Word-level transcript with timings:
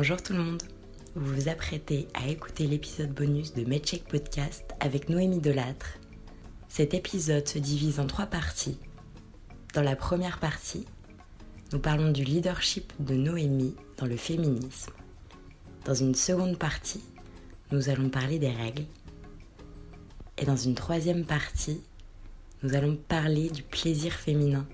Bonjour 0.00 0.22
tout 0.22 0.32
le 0.32 0.42
monde. 0.42 0.62
Vous 1.14 1.34
vous 1.34 1.48
apprêtez 1.50 2.08
à 2.14 2.26
écouter 2.26 2.66
l'épisode 2.66 3.12
bonus 3.12 3.52
de 3.52 3.66
MedCheck 3.66 4.08
Podcast 4.08 4.64
avec 4.80 5.10
Noémie 5.10 5.40
Delattre. 5.40 5.98
Cet 6.68 6.94
épisode 6.94 7.46
se 7.46 7.58
divise 7.58 8.00
en 8.00 8.06
trois 8.06 8.24
parties. 8.24 8.78
Dans 9.74 9.82
la 9.82 9.96
première 9.96 10.38
partie, 10.38 10.86
nous 11.74 11.80
parlons 11.80 12.12
du 12.12 12.24
leadership 12.24 12.94
de 12.98 13.12
Noémie 13.12 13.76
dans 13.98 14.06
le 14.06 14.16
féminisme. 14.16 14.94
Dans 15.84 15.92
une 15.92 16.14
seconde 16.14 16.56
partie, 16.56 17.04
nous 17.70 17.90
allons 17.90 18.08
parler 18.08 18.38
des 18.38 18.52
règles. 18.52 18.86
Et 20.38 20.46
dans 20.46 20.56
une 20.56 20.74
troisième 20.74 21.26
partie, 21.26 21.82
nous 22.62 22.74
allons 22.74 22.96
parler 22.96 23.50
du 23.50 23.62
plaisir 23.62 24.14
féminin. 24.14 24.66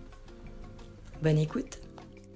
Bonne 1.21 1.39
écoute 1.39 1.81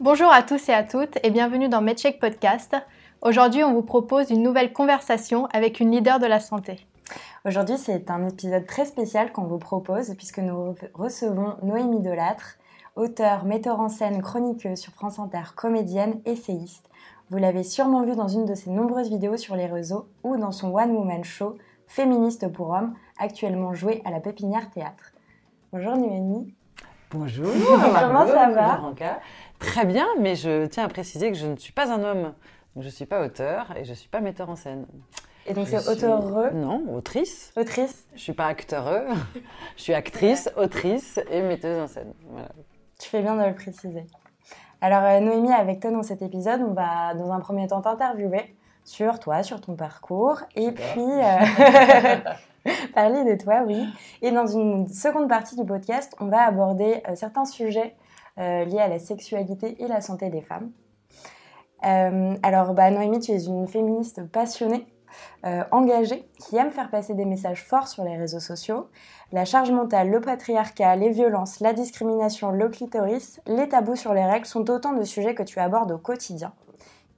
Bonjour 0.01 0.32
à 0.32 0.43
tous 0.43 0.71
et 0.71 0.73
à 0.73 0.82
toutes 0.82 1.19
et 1.23 1.30
bienvenue 1.30 1.69
dans 1.69 1.83
MedCheck 1.83 2.21
Podcast. 2.21 2.75
Aujourd'hui, 3.21 3.62
on 3.64 3.75
vous 3.75 3.83
propose 3.83 4.30
une 4.30 4.43
nouvelle 4.43 4.73
conversation 4.73 5.47
avec 5.52 5.79
une 5.79 5.91
leader 5.91 6.19
de 6.19 6.24
la 6.24 6.41
santé. 6.41 6.87
Aujourd'hui, 7.45 7.77
c'est 7.77 8.10
un 8.10 8.27
épisode 8.27 8.65
très 8.65 8.87
spécial 8.87 9.30
qu'on 9.30 9.45
vous 9.45 9.59
propose 9.59 10.15
puisque 10.16 10.38
nous 10.38 10.74
recevons 10.95 11.57
Noémie 11.62 12.01
Delattre, 12.01 12.57
auteure, 12.97 13.45
metteur 13.45 13.79
en 13.79 13.91
scène, 13.91 14.23
chroniqueuse 14.23 14.79
sur 14.79 14.95
France 14.95 15.19
Inter, 15.19 15.52
comédienne, 15.55 16.23
essayiste. 16.24 16.88
Vous 17.29 17.37
l'avez 17.37 17.62
sûrement 17.62 18.02
vu 18.02 18.16
dans 18.16 18.29
une 18.29 18.46
de 18.46 18.55
ses 18.55 18.71
nombreuses 18.71 19.10
vidéos 19.10 19.37
sur 19.37 19.55
les 19.55 19.66
réseaux 19.66 20.09
ou 20.23 20.38
dans 20.38 20.52
son 20.52 20.74
One 20.74 20.93
Woman 20.93 21.24
Show 21.24 21.59
Féministe 21.87 22.51
pour 22.51 22.71
hommes, 22.71 22.95
actuellement 23.19 23.74
joué 23.74 24.01
à 24.07 24.10
la 24.10 24.21
Pépinière 24.21 24.71
Théâtre. 24.71 25.12
Bonjour 25.74 25.95
Noémie. 25.98 26.55
Bonjour. 27.10 27.48
Comment 28.01 28.27
ça 28.27 28.48
va? 28.51 28.80
Très 29.60 29.84
bien, 29.84 30.06
mais 30.19 30.34
je 30.34 30.66
tiens 30.66 30.84
à 30.84 30.88
préciser 30.88 31.30
que 31.30 31.37
je 31.38 31.46
ne 31.46 31.56
suis 31.56 31.73
pas 31.73 31.92
un 31.92 32.02
homme. 32.02 32.32
Je 32.77 32.84
ne 32.87 32.91
suis 32.91 33.06
pas 33.06 33.20
auteur 33.24 33.73
et 33.77 33.84
je 33.84 33.91
ne 33.91 33.95
suis 33.95 34.09
pas 34.09 34.20
metteur 34.20 34.48
en 34.51 34.56
scène. 34.56 34.87
Et 35.46 35.55
donc 35.55 35.68
c'est 35.68 35.78
suis- 35.80 35.88
auteur 35.91 36.52
Non, 36.55 36.82
autrice. 36.95 37.52
autrice. 37.57 38.07
Je 38.15 38.20
suis 38.20 38.32
pas 38.32 38.46
acteur. 38.46 39.04
je 39.76 39.82
suis 39.82 39.95
actrice, 39.95 40.51
autrice 40.57 41.18
et 41.30 41.43
metteuse 41.43 41.79
en 41.80 41.87
scène. 41.87 42.12
Voilà. 42.30 42.48
Tu 42.98 43.09
fais 43.09 43.23
bien 43.23 43.37
de 43.37 43.45
le 43.45 43.54
préciser. 43.54 44.04
Alors 44.80 45.02
euh, 45.04 45.20
Noémie, 45.20 45.52
avec 45.52 45.80
toi 45.80 45.90
dans 45.90 46.02
cet 46.02 46.23
épisode, 46.23 46.63
on 46.63 46.73
va 46.73 47.15
dans 47.15 47.32
un 47.32 47.40
premier 47.40 47.66
temps 47.66 47.80
t'interviewer 47.82 48.54
sur 48.85 49.18
toi, 49.20 49.42
sur 49.42 49.60
ton 49.60 49.74
parcours, 49.76 50.40
et 50.57 50.73
puis 50.73 51.01
euh, 51.01 52.16
parler 52.95 53.24
de 53.24 53.42
toi, 53.42 53.63
oui. 53.66 53.87
Et 54.23 54.30
dans 54.30 54.46
une 54.46 54.88
seconde 54.88 55.29
partie 55.29 55.54
du 55.57 55.65
podcast, 55.65 56.15
on 56.20 56.26
va 56.26 56.42
aborder 56.42 57.02
euh, 57.09 57.15
certains 57.15 57.45
sujets 57.45 57.95
euh, 58.41 58.65
liés 58.65 58.80
à 58.80 58.88
la 58.88 58.99
sexualité 58.99 59.83
et 59.83 59.87
la 59.87 60.01
santé 60.01 60.30
des 60.30 60.41
femmes. 60.41 60.71
Euh, 61.85 62.35
alors 62.43 62.74
bah, 62.74 62.91
Noémie, 62.91 63.21
tu 63.21 63.32
es 63.32 63.45
une 63.45 63.66
féministe 63.66 64.27
passionnée, 64.31 64.87
euh, 65.44 65.62
engagée, 65.71 66.27
qui 66.38 66.56
aime 66.56 66.71
faire 66.71 66.91
passer 66.91 67.15
des 67.15 67.25
messages 67.25 67.62
forts 67.65 67.88
sur 67.88 68.03
les 68.05 68.16
réseaux 68.16 68.41
sociaux. 68.41 68.88
La 69.32 69.44
charge 69.44 69.71
mentale, 69.71 70.10
le 70.10 70.21
patriarcat, 70.21 70.97
les 70.97 71.10
violences, 71.10 71.60
la 71.60 71.72
discrimination, 71.72 72.50
le 72.50 72.69
clitoris, 72.69 73.41
les 73.47 73.69
tabous 73.69 73.97
sur 73.97 74.15
les 74.15 74.25
règles 74.25 74.47
sont 74.47 74.69
autant 74.71 74.93
de 74.93 75.04
sujets 75.04 75.34
que 75.34 75.43
tu 75.43 75.59
abordes 75.59 75.93
au 75.93 75.99
quotidien. 75.99 76.53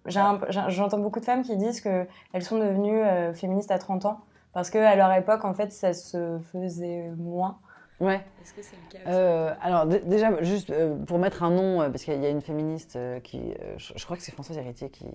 J'entends 0.06 0.98
beaucoup 0.98 1.20
de 1.20 1.24
femmes 1.24 1.42
qui 1.42 1.56
disent 1.56 1.80
qu'elles 1.80 2.42
sont 2.42 2.58
devenues 2.58 3.04
féministes 3.34 3.70
à 3.70 3.78
30 3.78 4.06
ans 4.06 4.20
parce 4.52 4.68
qu'à 4.70 4.96
leur 4.96 5.12
époque, 5.12 5.44
en 5.44 5.54
fait, 5.54 5.72
ça 5.72 5.92
se 5.92 6.38
faisait 6.52 7.10
moins. 7.16 7.58
Ouais. 8.02 8.20
Est-ce 8.42 8.52
que 8.52 8.62
c'est 8.62 8.74
le 8.76 8.98
cas 8.98 9.08
Euh, 9.08 9.54
alors 9.60 9.86
déjà, 9.86 10.42
juste 10.42 10.70
euh, 10.70 10.96
pour 11.04 11.20
mettre 11.20 11.44
un 11.44 11.50
nom, 11.50 11.80
euh, 11.80 11.88
parce 11.88 12.02
qu'il 12.02 12.20
y 12.20 12.26
a 12.26 12.30
une 12.30 12.40
féministe 12.40 12.96
euh, 12.96 13.20
qui, 13.20 13.54
je, 13.76 13.92
je 13.94 14.04
crois 14.04 14.16
que 14.16 14.24
c'est 14.24 14.32
Françoise 14.32 14.58
Héritier 14.58 14.90
qui, 14.90 15.06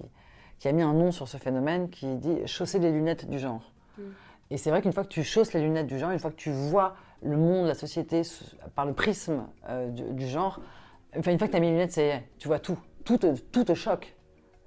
qui 0.57 0.69
a 0.69 0.71
mis 0.71 0.83
un 0.83 0.93
nom 0.93 1.11
sur 1.11 1.27
ce 1.27 1.35
phénomène 1.35 1.89
qui 1.89 2.15
dit 2.15 2.37
chausser 2.45 2.79
les 2.79 2.89
lunettes 2.89 3.29
du 3.29 3.39
genre. 3.39 3.73
Mm. 3.97 4.03
Et 4.51 4.57
c'est 4.57 4.69
vrai 4.69 4.81
qu'une 4.81 4.93
fois 4.93 5.03
que 5.03 5.09
tu 5.09 5.21
chausses 5.25 5.51
les 5.51 5.59
lunettes 5.59 5.87
du 5.87 5.99
genre, 5.99 6.11
une 6.11 6.19
fois 6.19 6.31
que 6.31 6.37
tu 6.37 6.49
vois 6.49 6.95
le 7.21 7.35
monde, 7.35 7.67
la 7.67 7.73
société 7.73 8.21
par 8.73 8.85
le 8.85 8.93
prisme 8.93 9.43
du, 9.89 10.03
du 10.13 10.25
genre, 10.25 10.61
enfin 11.17 11.31
une 11.31 11.37
fois 11.37 11.47
que 11.47 11.51
tu 11.51 11.57
as 11.57 11.59
mis 11.59 11.67
les 11.67 11.73
lunettes, 11.73 11.91
c'est 11.91 12.23
tu 12.39 12.47
vois 12.47 12.59
tout, 12.59 12.77
tout 13.03 13.17
te, 13.17 13.35
tout 13.37 13.65
te 13.65 13.73
choque. 13.73 14.15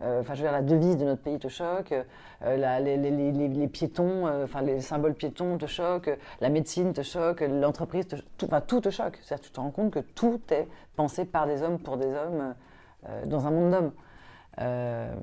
Euh, 0.03 0.21
Enfin, 0.21 0.34
je 0.34 0.43
veux 0.43 0.49
dire, 0.49 0.53
la 0.53 0.62
devise 0.62 0.97
de 0.97 1.05
notre 1.05 1.22
pays 1.22 1.38
te 1.38 1.49
choque, 1.49 1.94
euh, 2.43 2.81
les, 2.81 3.69
piétons, 3.69 4.27
euh, 4.27 4.44
enfin 4.44 4.62
les 4.62 4.81
symboles 4.81 5.15
piétons 5.15 5.59
te 5.59 5.66
choquent, 5.66 6.16
la 6.41 6.49
médecine 6.49 6.93
te 6.93 7.03
choque, 7.03 7.41
l'entreprise 7.41 8.06
te 8.06 8.16
tout, 8.38 8.49
tout 8.66 8.81
te 8.81 8.91
choque. 8.91 9.19
C'est-à-dire 9.22 9.44
tu 9.44 9.53
te 9.53 9.61
rends 9.61 9.71
compte 9.71 9.93
que 9.93 10.00
tout 10.00 10.41
est 10.50 10.69
pensé 10.97 11.25
par 11.25 11.47
des 11.47 11.62
hommes 11.62 11.78
pour 11.78 11.97
des 11.97 12.12
hommes 12.15 12.55
dans 13.27 13.47
un 13.47 13.50
monde 13.50 13.71
d'hommes. 13.71 13.93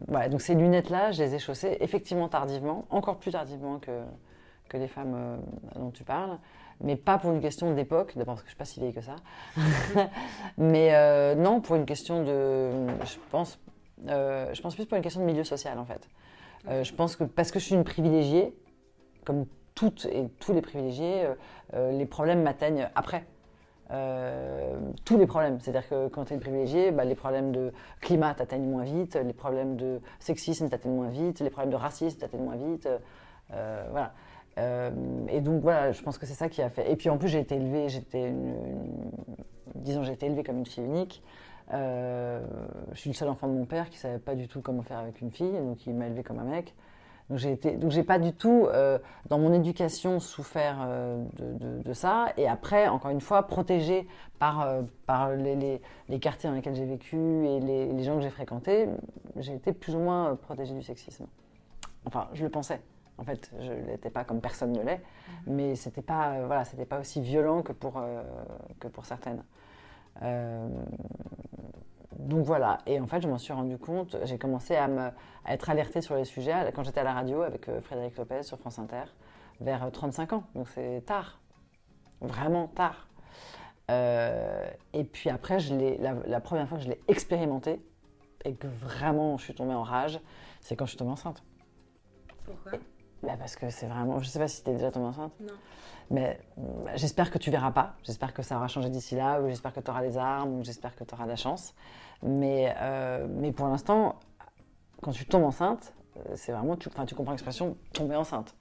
Voilà, 0.08 0.30
donc 0.30 0.42
ces 0.42 0.56
lunettes-là, 0.56 1.12
je 1.12 1.24
les 1.24 1.36
ai 1.36 1.40
chaussées 1.40 1.78
effectivement 1.80 2.28
tardivement, 2.28 2.86
encore 2.90 3.18
plus 3.18 3.32
tardivement 3.32 3.80
que, 3.80 4.02
que 4.70 4.78
les 4.78 4.88
femmes 4.88 5.40
dont 5.76 5.92
tu 5.92 6.04
parles, 6.04 6.38
mais 6.82 6.96
pas 6.96 7.18
pour 7.18 7.32
une 7.32 7.42
question 7.42 7.74
d'époque, 7.74 8.14
d'abord 8.16 8.36
parce 8.36 8.44
que 8.44 8.50
je 8.50 8.56
ne 8.56 8.56
suis 8.56 8.58
pas 8.58 8.66
si 8.66 8.80
vieille 8.80 8.94
que 8.94 9.02
ça, 9.02 9.16
mais 10.58 11.36
non, 11.36 11.62
pour 11.62 11.76
une 11.76 11.86
question 11.86 12.24
de, 12.24 12.72
je 13.06 13.18
pense, 13.30 13.59
euh, 14.08 14.53
je 14.53 14.62
pense 14.62 14.75
plus 14.75 14.85
pour 14.85 14.97
une 14.97 15.03
question 15.03 15.22
de 15.22 15.25
milieu 15.25 15.44
social 15.44 15.78
en 15.80 15.85
fait. 15.85 16.08
Euh, 16.68 16.84
je 16.84 16.94
pense 16.94 17.16
que 17.16 17.24
parce 17.24 17.52
que 17.52 17.59
je 17.59 17.66
suis 17.66 17.75
une 17.75 17.84
privilégiée, 17.84 18.53
comme 19.25 19.46
toutes 19.75 20.06
et 20.06 20.28
tous 20.40 20.53
les 20.53 20.62
privilégiés, 20.62 21.28
euh, 21.74 21.91
les 21.91 22.06
problèmes 22.06 22.44
m'atteignent 22.44 22.90
après. 22.96 23.25
Tous 25.06 25.18
les 25.18 25.25
problèmes. 25.25 25.62
C'est-à-dire 25.62 25.88
que 25.88 26.09
quand 26.09 26.25
tu 26.25 26.34
es 26.34 26.35
une 26.35 26.41
privilégiée, 26.41 26.91
bah, 26.91 27.06
les 27.06 27.16
problèmes 27.16 27.53
de 27.53 27.72
climat 28.02 28.34
t'atteignent 28.34 28.69
moins 28.69 28.84
vite, 28.84 29.16
les 29.16 29.31
problèmes 29.31 29.78
de 29.78 30.02
sexisme 30.19 30.68
t'atteignent 30.68 30.96
moins 30.96 31.08
vite, 31.08 31.40
les 31.40 31.50
problèmes 31.50 31.72
de 31.72 31.78
racisme 31.78 32.19
t'atteignent 32.19 32.44
moins 32.44 32.58
vite. 32.58 32.90
voilà. 33.50 34.14
Et 35.29 35.40
donc 35.40 35.62
voilà, 35.62 35.94
je 35.94 36.02
pense 36.02 36.18
que 36.18 36.25
c'est 36.25 36.34
ça 36.34 36.50
qui 36.50 36.62
a 36.62 36.69
fait. 36.69 36.91
Et 36.91 36.97
puis 36.97 37.09
en 37.09 37.18
plus, 37.18 37.29
j'ai 37.29 37.40
été 37.40 37.56
élevée, 37.56 37.88
j'étais 37.88 38.34
disons, 39.75 40.03
j'ai 40.03 40.14
été 40.14 40.25
élevée 40.25 40.44
comme 40.44 40.58
une 40.58 40.66
fille 40.66 40.84
unique. 40.84 41.24
Euh, 41.73 42.39
je 42.94 43.00
suis 43.00 43.09
le 43.09 43.16
seul 43.16 43.28
enfant 43.29 43.47
de 43.47 43.53
mon 43.53 43.66
père 43.66 43.89
qui 43.89 43.97
savait 43.97 44.19
pas 44.19 44.35
du 44.35 44.47
tout 44.47 44.61
comment 44.61 44.83
faire 44.83 45.00
avec 45.00 45.19
une 45.22 45.31
fille, 45.31 45.51
donc 45.59 45.85
il 45.85 45.94
m'a 45.95 46.07
élevée 46.07 46.23
comme 46.23 46.39
un 46.39 46.44
mec. 46.45 46.73
Donc 47.29 47.39
j'ai 47.39 47.51
été, 47.51 47.75
donc 47.75 47.91
j'ai 47.91 48.03
pas 48.03 48.19
du 48.19 48.31
tout 48.31 48.67
euh, 48.72 49.00
dans 49.28 49.38
mon 49.38 49.51
éducation 49.51 50.22
souffert 50.22 50.78
euh, 50.81 51.22
de, 51.33 51.57
de- 51.57 51.81
de 51.83 51.94
ça. 51.94 52.28
Et 52.38 52.47
après, 52.47 52.88
encore 52.88 53.11
une 53.11 53.19
fois, 53.19 53.44
protégée 53.47 54.07
par 54.39 54.61
euh, 54.61 54.81
par 55.05 55.31
les, 55.31 55.57
les- 55.57 55.81
les 56.07 56.19
quartiers 56.19 56.50
dans 56.50 56.55
lesquels 56.55 56.75
j'ai 56.75 56.85
vécu 56.85 57.17
et 57.17 57.59
les, 57.59 57.91
les 57.91 58.03
gens 58.03 58.16
que 58.16 58.22
j'ai 58.22 58.29
fréquentés, 58.29 58.88
j'ai 59.35 59.55
été 59.55 59.73
plus 59.73 59.94
ou 59.94 59.99
moins 59.99 60.38
protégée 60.38 60.73
du 60.73 60.84
sexisme. 60.84 61.25
Enfin, 62.05 62.29
je 62.34 62.44
le 62.45 62.49
pensais. 62.49 62.79
En 63.17 63.23
fait, 63.23 63.51
je 63.59 63.73
l'étais 63.73 64.09
pas 64.11 64.23
comme 64.23 64.39
personne 64.39 64.72
ne 64.72 64.81
l'est, 64.84 65.01
mais 65.47 65.75
c'était 65.75 66.03
pas 66.03 66.45
voilà, 66.45 66.63
c'était 66.63 66.85
pas 66.85 66.99
aussi 66.99 67.19
violent 67.19 67.61
que 67.61 67.73
pour 67.73 68.01
que 68.79 68.88
pour 68.88 69.03
certaines. 69.05 69.44
Euh, 70.23 70.67
donc 72.17 72.45
voilà, 72.45 72.79
et 72.85 73.00
en 73.00 73.07
fait, 73.07 73.22
je 73.22 73.28
m'en 73.28 73.38
suis 73.38 73.53
rendu 73.53 73.78
compte, 73.78 74.17
j'ai 74.23 74.38
commencé 74.38 74.75
à, 74.75 75.13
être 75.47 75.69
alertée 75.69 76.01
sur 76.01 76.16
les 76.16 76.25
sujets 76.25 76.72
quand 76.75 76.83
j'étais 76.83 77.00
à 77.00 77.03
la 77.03 77.13
radio 77.13 77.41
avec 77.41 77.69
euh, 77.69 77.79
Frédéric 77.81 78.17
Lopez 78.17 78.44
sur 78.44 78.57
France 78.57 78.79
Inter, 78.79 79.03
vers 79.61 79.83
euh, 79.83 79.89
35 79.89 80.33
ans, 80.33 80.44
donc 80.55 80.67
c'est 80.69 81.03
tard, 81.05 81.39
vraiment 82.19 82.67
tard. 82.67 83.07
Euh, 83.89 84.69
et 84.94 85.05
puis 85.05 85.29
après, 85.29 85.59
la, 86.00 86.13
la 86.25 86.39
première 86.41 86.67
fois 86.67 86.78
que 86.78 86.84
je 86.84 86.89
l'ai 86.89 86.99
expérimenté, 87.07 87.79
et 88.45 88.55
que 88.55 88.67
vraiment 88.67 89.38
je 89.38 89.44
suis 89.44 89.53
tombée 89.53 89.73
en 89.73 89.84
rage, 89.84 90.19
c'est 90.61 90.75
quand 90.75 90.85
je 90.85 90.91
suis 90.91 90.97
tombée 90.97 91.11
enceinte. 91.11 91.44
Pourquoi? 92.45 92.79
Bah 93.23 93.33
parce 93.38 93.55
que 93.55 93.69
c'est 93.69 93.88
vraiment, 93.88 94.19
je 94.19 94.28
sais 94.28 94.39
pas 94.39 94.47
si 94.47 94.63
tu 94.63 94.69
es 94.69 94.73
déjà 94.73 94.91
tombée 94.91 95.07
enceinte. 95.07 95.33
Non. 95.39 95.53
Mais 96.09 96.39
bah, 96.55 96.91
j'espère 96.95 97.31
que 97.31 97.38
tu 97.38 97.51
verras 97.51 97.72
pas. 97.72 97.95
J'espère 98.03 98.33
que 98.33 98.41
ça 98.41 98.57
aura 98.57 98.67
changé 98.67 98.89
d'ici 98.89 99.16
là, 99.16 99.41
ou 99.41 99.47
j'espère 99.47 99.73
que 99.73 99.79
tu 99.79 99.91
auras 99.91 100.01
les 100.01 100.17
armes, 100.17 100.59
ou 100.59 100.63
j'espère 100.63 100.95
que 100.95 101.03
tu 101.03 101.13
auras 101.13 101.25
de 101.25 101.29
la 101.29 101.35
chance. 101.35 101.73
Mais, 102.23 102.73
euh, 102.79 103.28
mais 103.29 103.51
pour 103.51 103.67
l'instant, 103.67 104.16
quand 105.01 105.11
tu 105.11 105.25
tombes 105.25 105.44
enceinte, 105.44 105.94
euh, 106.17 106.33
c'est 106.35 106.52
vraiment, 106.52 106.75
tu, 106.75 106.87
enfin, 106.90 107.05
tu 107.05 107.16
comprends 107.16 107.34
l'expression 107.34 107.75
tomber 107.93 108.16
enceinte. 108.16 108.55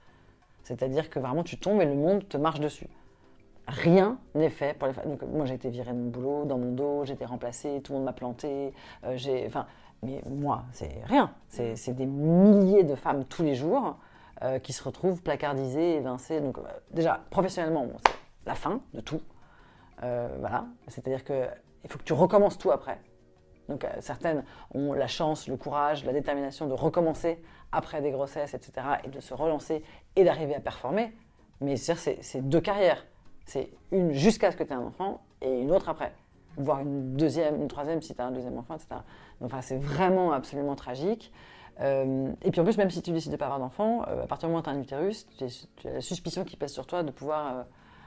C'est-à-dire 0.63 1.09
que 1.09 1.19
vraiment 1.19 1.43
tu 1.43 1.57
tombes 1.57 1.81
et 1.81 1.85
le 1.85 1.95
monde 1.95 2.27
te 2.27 2.37
marche 2.37 2.59
dessus. 2.59 2.89
Rien 3.67 4.17
n'est 4.35 4.49
fait 4.49 4.77
pour 4.77 4.87
les 4.87 4.93
femmes. 4.93 5.09
Donc, 5.09 5.21
moi 5.23 5.45
j'ai 5.45 5.55
été 5.55 5.69
virée 5.69 5.91
de 5.91 5.97
mon 5.97 6.09
boulot, 6.09 6.45
dans 6.45 6.57
mon 6.57 6.71
dos, 6.71 7.05
j'ai 7.05 7.13
été 7.13 7.25
remplacée, 7.25 7.81
tout 7.81 7.93
le 7.93 7.99
monde 7.99 8.05
m'a 8.05 8.13
planté. 8.13 8.73
euh, 9.03 9.15
j'ai, 9.15 9.45
enfin, 9.47 9.65
mais 10.03 10.21
moi, 10.29 10.65
c'est 10.73 11.01
rien. 11.05 11.31
C'est, 11.47 11.75
c'est 11.75 11.93
des 11.93 12.05
milliers 12.05 12.83
de 12.83 12.95
femmes 12.95 13.25
tous 13.25 13.43
les 13.43 13.55
jours 13.55 13.97
euh, 14.43 14.59
qui 14.59 14.71
se 14.71 14.83
retrouvent 14.83 15.23
placardisées, 15.23 15.95
évincées. 15.95 16.41
Donc, 16.41 16.59
euh, 16.59 16.61
déjà, 16.91 17.21
professionnellement, 17.31 17.87
c'est 18.05 18.13
la 18.45 18.53
fin 18.53 18.81
de 18.93 19.01
tout. 19.01 19.21
Euh, 20.03 20.27
voilà. 20.39 20.67
C'est-à-dire 20.87 21.23
qu'il 21.23 21.89
faut 21.89 21.97
que 21.97 22.03
tu 22.03 22.13
recommences 22.13 22.59
tout 22.59 22.69
après. 22.69 22.99
Donc, 23.67 23.83
certaines 23.99 24.43
ont 24.75 24.93
la 24.93 25.07
chance, 25.07 25.47
le 25.47 25.57
courage, 25.57 26.05
la 26.05 26.13
détermination 26.13 26.67
de 26.67 26.73
recommencer 26.73 27.41
après 27.71 27.99
des 28.01 28.11
grossesses, 28.11 28.53
etc., 28.53 28.87
et 29.03 29.09
de 29.09 29.19
se 29.19 29.33
relancer 29.33 29.83
et 30.15 30.23
d'arriver 30.23 30.53
à 30.53 30.59
performer. 30.59 31.11
Mais 31.59 31.75
c'est, 31.75 32.47
deux 32.47 32.61
carrières. 32.61 33.07
C'est 33.45 33.71
une 33.91 34.11
jusqu'à 34.11 34.51
ce 34.51 34.57
que 34.57 34.63
tu 34.63 34.69
aies 34.69 34.75
un 34.75 34.83
enfant 34.83 35.21
et 35.41 35.61
une 35.61 35.71
autre 35.71 35.89
après. 35.89 36.13
Voire 36.57 36.81
une 36.81 37.15
deuxième, 37.15 37.59
une 37.59 37.67
troisième 37.67 38.03
si 38.03 38.13
tu 38.13 38.21
as 38.21 38.25
un 38.25 38.31
deuxième 38.31 38.57
enfant, 38.57 38.75
etc. 38.75 39.01
Enfin, 39.41 39.61
c'est 39.61 39.77
vraiment 39.77 40.31
absolument 40.31 40.75
tragique. 40.75 41.33
Euh, 41.81 42.31
et 42.41 42.51
puis 42.51 42.59
en 42.59 42.63
plus, 42.63 42.77
même 42.77 42.89
si 42.89 43.01
tu 43.01 43.11
décides 43.11 43.31
de 43.31 43.37
pas 43.37 43.45
avoir 43.45 43.59
d'enfant, 43.59 44.03
euh, 44.07 44.23
à 44.23 44.27
partir 44.27 44.47
du 44.47 44.53
moment 44.53 44.61
où 44.61 44.63
tu 44.63 44.69
as 44.69 44.73
un 44.73 44.81
utérus, 44.81 45.27
tu, 45.37 45.43
as 45.43 45.93
la 45.93 46.01
suspicion 46.01 46.43
qui 46.43 46.57
pèse 46.57 46.71
sur 46.71 46.87
toi 46.87 47.03
de 47.03 47.11
pouvoir 47.11 47.47
euh, 47.47 47.63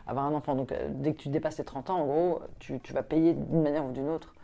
avoir 0.06 0.26
un 0.26 0.34
enfant. 0.34 0.55
Donc 0.55 0.72
dès 0.90 1.12
que 1.12 1.19
tu 1.19 1.28
dépasses 1.28 1.58
les 1.58 1.64
30 1.64 1.90
ans, 1.90 2.00
en 2.00 2.06
gros, 2.06 2.40
tu, 2.58 2.81
vas 2.93 3.02
payer 3.02 3.34
d'une 3.34 3.62
manière 3.62 3.84
ou 3.84 3.93
d'une 3.93 4.08
autre. 4.08 4.34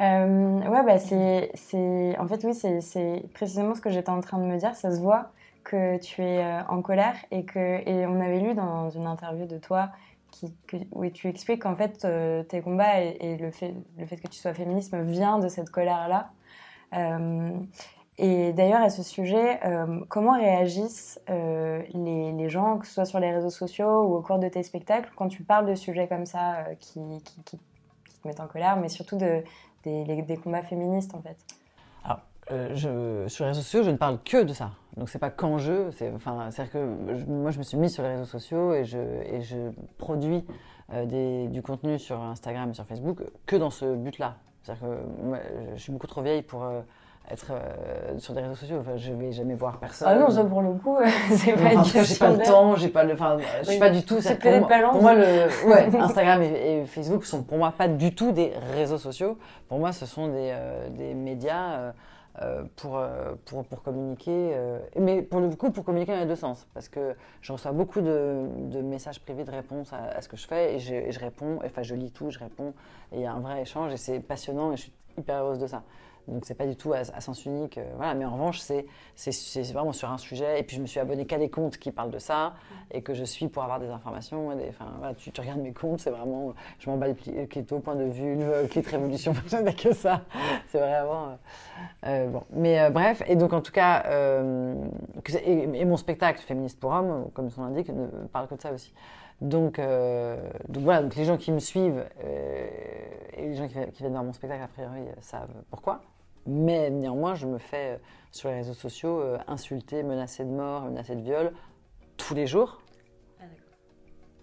Ouais, 0.00 0.84
bah 0.84 0.98
c'est, 0.98 2.16
en 2.18 2.28
fait, 2.28 2.44
oui, 2.44 2.54
c'est, 2.54 3.24
précisément 3.34 3.74
ce 3.74 3.80
que 3.80 3.90
j'étais 3.90 4.10
en 4.10 4.20
train 4.20 4.38
de 4.38 4.44
me 4.44 4.56
dire. 4.56 4.76
Ça 4.76 4.94
se 4.94 5.00
voit 5.00 5.32
que 5.64 5.98
tu 5.98 6.22
es 6.22 6.60
en 6.68 6.80
colère 6.82 7.16
et 7.32 7.44
que, 7.44 7.58
et 7.58 8.06
on 8.06 8.20
avait 8.20 8.38
lu 8.38 8.54
dans 8.54 8.90
une 8.90 9.06
interview 9.06 9.46
de 9.46 9.58
toi 9.58 9.90
où 10.92 11.04
tu 11.08 11.26
expliques 11.26 11.62
qu'en 11.62 11.74
fait, 11.74 12.06
tes 12.46 12.60
combats 12.60 13.00
et, 13.00 13.36
le 13.38 13.50
fait, 13.50 13.74
le 13.98 14.06
fait 14.06 14.18
que 14.18 14.28
tu 14.28 14.38
sois 14.38 14.54
féministe 14.54 14.94
vient 14.94 15.40
de 15.40 15.48
cette 15.48 15.70
colère-là. 15.70 16.30
Et 18.20 18.52
d'ailleurs, 18.52 18.82
à 18.82 18.90
ce 18.90 19.04
sujet, 19.04 19.60
euh, 19.64 20.00
comment 20.08 20.32
réagissent 20.32 21.20
euh, 21.30 21.82
les, 21.94 22.48
gens, 22.48 22.78
que 22.78 22.86
ce 22.86 22.94
soit 22.94 23.04
sur 23.04 23.20
les 23.20 23.32
réseaux 23.32 23.50
sociaux 23.50 24.02
ou 24.02 24.16
au 24.16 24.22
cours 24.22 24.40
de 24.40 24.48
tes 24.48 24.64
spectacles, 24.64 25.12
quand 25.14 25.28
tu 25.28 25.44
parles 25.44 25.66
de 25.66 25.76
sujets 25.76 26.08
comme 26.08 26.26
ça 26.26 26.56
euh, 26.56 26.74
qui, 26.80 27.00
te 27.00 28.26
mettent 28.26 28.40
en 28.40 28.48
colère, 28.48 28.76
mais 28.76 28.88
surtout 28.88 29.16
de, 29.16 29.44
des, 29.84 30.40
combats 30.42 30.64
féministes 30.64 31.14
en 31.14 31.22
fait? 31.22 31.36
Alors, 32.04 32.20
sur 33.28 33.44
les 33.44 33.50
réseaux 33.50 33.62
sociaux, 33.62 33.84
je 33.84 33.90
ne 33.90 33.96
parle 33.96 34.18
que 34.24 34.42
de 34.42 34.52
ça. 34.52 34.72
Donc 34.96 35.08
c'est 35.08 35.20
pas 35.20 35.30
qu'en 35.30 35.58
jeu, 35.58 35.92
c'est-à-dire 35.92 36.70
que 36.72 37.24
moi 37.28 37.52
je 37.52 37.58
me 37.58 37.62
suis 37.62 37.76
mise 37.76 37.94
sur 37.94 38.02
les 38.02 38.10
réseaux 38.10 38.24
sociaux 38.24 38.74
et 38.74 38.84
je, 38.84 39.70
produis 39.96 40.44
du 40.90 41.62
contenu 41.62 42.00
sur 42.00 42.20
Instagram 42.20 42.70
et 42.70 42.74
sur 42.74 42.84
Facebook 42.84 43.22
que 43.46 43.54
dans 43.54 43.70
ce 43.70 43.94
but-là. 43.94 44.38
C'est-à-dire 44.62 44.88
que 44.88 45.22
moi, 45.22 45.38
je 45.76 45.80
suis 45.80 45.92
beaucoup 45.92 46.08
trop 46.08 46.22
vieille 46.22 46.42
pour 46.42 46.66
être 47.30 47.52
euh, 47.52 48.18
sur 48.18 48.34
des 48.34 48.40
réseaux 48.40 48.54
sociaux. 48.54 48.78
Enfin, 48.80 48.96
je 48.96 49.12
vais 49.12 49.32
jamais 49.32 49.54
voir 49.54 49.78
personne. 49.78 50.08
Ah 50.10 50.14
non, 50.18 50.30
ça 50.30 50.44
pour 50.44 50.62
le 50.62 50.72
coup, 50.72 50.96
c'est 51.30 51.52
Enfin, 51.54 51.62
pas 51.64 51.72
une 51.72 51.78
en 51.80 51.82
tout 51.82 51.92
cas, 51.92 52.02
j'ai 52.02 52.16
pas 52.16 52.30
le 52.30 52.38
temps, 52.38 52.76
j'ai 52.76 52.88
pas 52.88 53.04
le, 53.04 53.12
enfin, 53.14 53.36
je 53.60 53.64
suis 53.64 53.74
Oui. 53.74 53.78
pas 53.78 53.90
du 53.90 54.02
tout. 54.04 54.20
C'est 54.20 54.38
pour, 54.38 54.68
pour 54.92 55.02
moi, 55.02 55.14
le, 55.14 55.68
ouais, 55.68 55.94
Instagram 56.00 56.42
et, 56.42 56.80
et 56.82 56.84
Facebook 56.86 57.24
sont 57.24 57.42
pour 57.42 57.58
moi 57.58 57.72
pas 57.76 57.88
du 57.88 58.14
tout 58.14 58.32
des 58.32 58.52
réseaux 58.74 58.98
sociaux. 58.98 59.38
Pour 59.68 59.78
moi, 59.78 59.92
ce 59.92 60.06
sont 60.06 60.28
des, 60.28 60.50
euh, 60.52 60.88
des 60.90 61.14
médias 61.14 61.92
euh, 62.40 62.62
pour, 62.76 63.00
pour, 63.46 63.64
pour 63.64 63.82
communiquer. 63.82 64.56
mais 64.98 65.22
pour 65.22 65.40
le 65.40 65.50
coup, 65.56 65.70
pour 65.70 65.84
communiquer 65.84 66.12
dans 66.12 66.20
les 66.20 66.26
deux 66.26 66.36
sens, 66.36 66.66
parce 66.72 66.88
que 66.88 67.14
je 67.40 67.52
reçois 67.52 67.72
beaucoup 67.72 68.00
de, 68.00 68.46
de 68.70 68.80
messages 68.80 69.20
privés 69.20 69.44
de 69.44 69.50
réponses 69.50 69.92
à, 69.92 70.16
à 70.16 70.22
ce 70.22 70.28
que 70.28 70.36
je 70.36 70.46
fais 70.46 70.74
et 70.76 70.78
je, 70.78 70.94
et 70.94 71.10
je 71.12 71.18
réponds. 71.20 71.58
Enfin, 71.64 71.82
je 71.82 71.94
lis 71.94 72.12
tout, 72.12 72.30
je 72.30 72.38
réponds 72.38 72.72
et 73.12 73.16
il 73.16 73.22
y 73.22 73.26
a 73.26 73.32
un 73.32 73.40
vrai 73.40 73.62
échange 73.62 73.92
et 73.92 73.96
c'est 73.96 74.20
passionnant 74.20 74.72
et 74.72 74.76
je 74.76 74.82
suis 74.82 74.92
hyper 75.18 75.42
heureuse 75.42 75.58
de 75.58 75.66
ça. 75.66 75.82
Donc 76.28 76.44
c'est 76.44 76.54
pas 76.54 76.66
du 76.66 76.76
tout 76.76 76.92
à, 76.92 77.04
sens 77.04 77.44
unique, 77.46 77.78
euh, 77.78 77.84
voilà. 77.96 78.14
Mais 78.14 78.24
en 78.24 78.32
revanche, 78.32 78.60
c'est 78.60 78.86
c'est 79.16 79.72
vraiment 79.72 79.92
sur 79.92 80.10
un 80.10 80.18
sujet. 80.18 80.60
Et 80.60 80.62
puis 80.62 80.76
je 80.76 80.82
me 80.82 80.86
suis 80.86 81.00
abonnée 81.00 81.26
qu'à 81.26 81.38
des 81.38 81.50
comptes 81.50 81.78
qui 81.78 81.90
parlent 81.90 82.10
de 82.10 82.18
ça 82.18 82.54
et 82.90 83.02
que 83.02 83.14
je 83.14 83.24
suis 83.24 83.48
pour 83.48 83.62
avoir 83.62 83.80
des 83.80 83.88
informations. 83.88 84.54
Des, 84.56 84.70
tu, 85.16 85.40
regardes 85.40 85.60
mes 85.60 85.72
comptes, 85.72 86.00
c'est 86.00 86.10
vraiment, 86.10 86.54
je 86.78 86.88
m'emballe 86.90 87.14
pli- 87.14 87.48
clito, 87.48 87.78
point 87.80 87.96
de 87.96 88.04
vulve, 88.04 88.68
clit 88.68 88.82
révolution, 88.82 89.32
je 89.46 89.56
n'ai 89.56 89.74
que 89.74 89.92
ça. 89.92 90.22
C'est 90.68 90.78
vraiment 90.78 91.28
euh, 91.28 91.34
euh, 92.06 92.28
bon. 92.28 92.42
Mais 92.52 92.80
euh, 92.80 92.90
bref, 92.90 93.22
et 93.26 93.36
donc 93.36 93.52
en 93.52 93.60
tout 93.60 93.72
cas, 93.72 94.04
euh, 94.06 94.74
et, 95.44 95.84
mon 95.84 95.96
spectacle 95.96 96.40
féministe 96.40 96.78
pour 96.78 96.92
hommes, 96.92 97.30
comme 97.34 97.50
son 97.50 97.64
l'indique, 97.64 97.88
ne 97.88 98.06
parle 98.32 98.48
que 98.48 98.54
de 98.54 98.60
ça 98.60 98.72
aussi. 98.72 98.92
Donc, 99.40 99.78
euh, 99.78 100.36
donc 100.68 100.82
voilà, 100.82 101.02
donc 101.02 101.14
les 101.14 101.24
gens 101.24 101.36
qui 101.36 101.52
me 101.52 101.60
suivent 101.60 102.04
euh, 102.24 102.68
et 103.36 103.48
les 103.48 103.54
gens 103.54 103.68
qui, 103.68 103.74
qui 103.92 104.02
viennent 104.02 104.12
voir 104.12 104.24
mon 104.24 104.32
spectacle, 104.32 104.62
a 104.62 104.68
priori, 104.68 105.02
euh, 105.02 105.12
savent 105.20 105.48
pourquoi. 105.70 106.00
Mais 106.48 106.88
néanmoins, 106.88 107.34
je 107.34 107.46
me 107.46 107.58
fais 107.58 107.90
euh, 107.90 107.98
sur 108.32 108.48
les 108.48 108.56
réseaux 108.56 108.72
sociaux 108.72 109.20
euh, 109.20 109.38
insulter, 109.46 110.02
menacer 110.02 110.44
de 110.44 110.50
mort, 110.50 110.84
menacer 110.84 111.14
de 111.14 111.20
viol 111.20 111.52
tous 112.16 112.34
les 112.34 112.46
jours. 112.46 112.80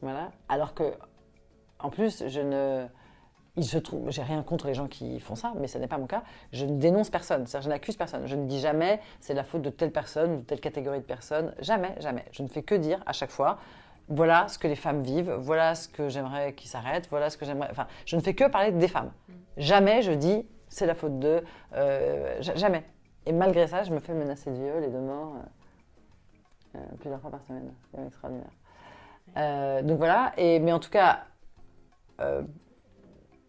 Voilà. 0.03 0.31
Alors 0.47 0.75
que, 0.75 0.93
en 1.79 1.89
plus, 1.89 2.23
je 2.27 2.41
ne. 2.41 2.85
Il 3.57 3.63
se 3.63 3.77
trouve, 3.77 4.11
j'ai 4.11 4.21
rien 4.21 4.43
contre 4.43 4.67
les 4.67 4.73
gens 4.73 4.87
qui 4.87 5.17
font 5.21 5.35
ça, 5.35 5.53
mais 5.57 5.67
ce 5.67 5.77
n'est 5.77 5.87
pas 5.87 5.97
mon 5.97 6.07
cas. 6.07 6.23
Je 6.51 6.65
ne 6.65 6.77
dénonce 6.77 7.09
personne, 7.09 7.47
c'est-à-dire 7.47 7.63
je 7.63 7.69
n'accuse 7.69 7.95
personne. 7.95 8.27
Je 8.27 8.35
ne 8.35 8.45
dis 8.45 8.59
jamais 8.59 8.99
c'est 9.21 9.33
la 9.33 9.45
faute 9.45 9.61
de 9.61 9.69
telle 9.69 9.93
personne 9.93 10.33
ou 10.33 10.37
de 10.39 10.41
telle 10.41 10.59
catégorie 10.59 10.99
de 10.99 11.05
personnes. 11.05 11.55
Jamais, 11.59 11.95
jamais. 12.01 12.25
Je 12.31 12.43
ne 12.43 12.49
fais 12.49 12.63
que 12.63 12.75
dire 12.75 13.01
à 13.05 13.13
chaque 13.13 13.31
fois 13.31 13.57
voilà 14.09 14.49
ce 14.49 14.59
que 14.59 14.67
les 14.67 14.75
femmes 14.75 15.01
vivent, 15.01 15.31
voilà 15.39 15.73
ce 15.73 15.87
que 15.87 16.09
j'aimerais 16.09 16.53
qu'ils 16.53 16.69
s'arrêtent, 16.69 17.07
voilà 17.09 17.29
ce 17.29 17.37
que 17.37 17.45
j'aimerais. 17.45 17.69
Enfin, 17.71 17.87
je 18.05 18.17
ne 18.17 18.21
fais 18.21 18.33
que 18.35 18.43
parler 18.47 18.73
des 18.73 18.89
femmes. 18.89 19.11
Jamais 19.55 20.01
je 20.01 20.11
dis 20.11 20.45
c'est 20.75 20.85
la 20.85 20.95
faute 20.95 21.19
de. 21.19 21.43
euh, 21.73 22.41
ja- 22.41 22.55
jamais. 22.55 22.83
Et 23.25 23.31
malgré 23.31 23.67
ça, 23.67 23.83
je 23.83 23.91
me 23.93 23.99
fais 23.99 24.13
menacer 24.13 24.51
de 24.51 24.55
viol 24.55 24.83
et 24.83 24.89
de 24.89 24.99
mort 24.99 25.33
euh, 26.75 26.77
euh, 26.79 26.95
plusieurs 26.99 27.19
fois 27.21 27.31
par 27.31 27.41
semaine. 27.43 27.71
C'est 27.93 28.05
extraordinaire. 28.05 28.49
Euh, 29.37 29.81
donc 29.81 29.97
voilà. 29.97 30.33
Et, 30.37 30.59
mais 30.59 30.71
en 30.71 30.79
tout 30.79 30.89
cas, 30.91 31.23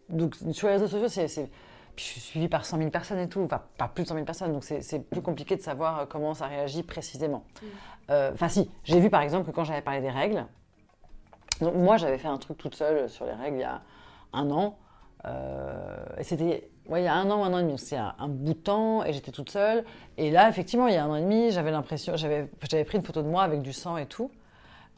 donc, 0.09 0.35
sur 0.51 0.67
les 0.67 0.73
réseaux 0.75 0.87
sociaux, 0.87 1.07
c'est. 1.09 1.49
puis 1.95 2.05
je 2.05 2.11
suis 2.11 2.21
suivie 2.21 2.47
par 2.47 2.65
100 2.65 2.77
000 2.77 2.89
personnes 2.89 3.19
et 3.19 3.27
tout, 3.29 3.41
enfin 3.41 3.61
pas 3.77 3.87
plus 3.87 4.03
de 4.03 4.07
100 4.07 4.13
000 4.15 4.25
personnes, 4.25 4.53
donc 4.53 4.63
c'est 4.63 4.99
plus 5.09 5.21
compliqué 5.21 5.55
de 5.55 5.61
savoir 5.61 6.07
comment 6.07 6.33
ça 6.33 6.47
réagit 6.47 6.83
précisément. 6.83 7.43
Euh, 8.09 8.31
Enfin 8.33 8.47
si, 8.49 8.71
j'ai 8.83 8.99
vu 8.99 9.09
par 9.09 9.21
exemple 9.21 9.45
que 9.49 9.51
quand 9.55 9.63
j'avais 9.65 9.81
parlé 9.81 9.99
des 10.01 10.09
règles, 10.09 10.45
donc 11.61 11.75
moi 11.75 11.97
j'avais 11.97 12.17
fait 12.17 12.27
un 12.29 12.37
truc 12.37 12.57
toute 12.57 12.75
seule 12.75 13.09
sur 13.09 13.25
les 13.25 13.33
règles 13.33 13.57
il 13.57 13.61
y 13.61 13.63
a 13.65 13.81
un 14.33 14.49
an, 14.51 14.77
euh, 15.25 15.97
c'était 16.21 16.69
ouais, 16.87 17.01
il 17.01 17.05
y 17.05 17.07
a 17.07 17.15
un 17.15 17.29
an 17.29 17.43
un 17.43 17.53
an 17.53 17.59
et 17.59 17.63
demi, 17.63 17.77
c'était 17.77 17.97
un, 17.97 18.27
bout 18.27 18.53
de 18.53 18.59
temps 18.59 19.03
et 19.03 19.13
j'étais 19.13 19.31
toute 19.31 19.49
seule. 19.49 19.83
Et 20.17 20.31
là 20.31 20.49
effectivement 20.49 20.87
il 20.87 20.93
y 20.93 20.97
a 20.97 21.03
un 21.03 21.09
an 21.09 21.15
et 21.15 21.21
demi, 21.21 21.51
j'avais 21.51 21.71
l'impression, 21.71 22.15
j'avais 22.15 22.45
pris 22.85 22.97
une 22.97 23.03
photo 23.03 23.21
de 23.21 23.27
moi 23.27 23.43
avec 23.43 23.61
du 23.61 23.73
sang 23.73 23.97
et 23.97 24.05
tout, 24.05 24.31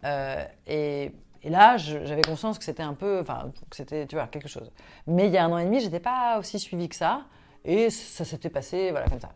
Euh, 0.05 0.45
et, 0.65 1.11
là 1.43 1.77
j'avais 1.77 2.21
conscience 2.21 2.57
que 2.57 2.63
c'était 2.65 2.83
un 2.83 2.93
peu, 2.93 3.19
enfin 3.21 3.51
que 3.69 3.75
c'était 3.75 4.07
tu 4.07 4.15
vois 4.15 4.27
quelque 4.27 4.47
chose. 4.49 4.71
Mais 5.07 5.27
il 5.27 5.33
y 5.33 5.37
a 5.37 5.45
un 5.45 5.51
an 5.51 5.57
et 5.57 5.65
demi 5.65 5.79
j'étais 5.81 5.99
pas 5.99 6.37
aussi 6.39 6.59
suivie 6.59 6.89
que 6.89 6.95
ça, 6.95 7.25
et 7.65 7.89
ça 7.89 8.25
s'était 8.25 8.49
passé 8.49 8.91
voilà 8.91 9.07
comme 9.07 9.19
ça. 9.19 9.31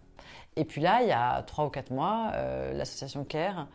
Et 0.56 0.66
puis 0.66 0.82
là, 0.82 1.02
il 1.02 1.08
y 1.08 1.12
a 1.12 1.42
trois 1.44 1.66
ou 1.66 1.70
quatre 1.70 1.92
mois, 1.92 2.32
euh, 2.36 2.74
l'association 2.74 3.24
CARE 3.24 3.68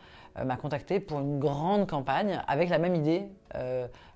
m'a 0.45 0.55
contacté 0.55 0.99
pour 1.01 1.19
une 1.19 1.39
grande 1.39 1.87
campagne 1.87 2.41
avec 2.47 2.69
la 2.69 2.77
même 2.77 2.95
idée, 2.95 3.27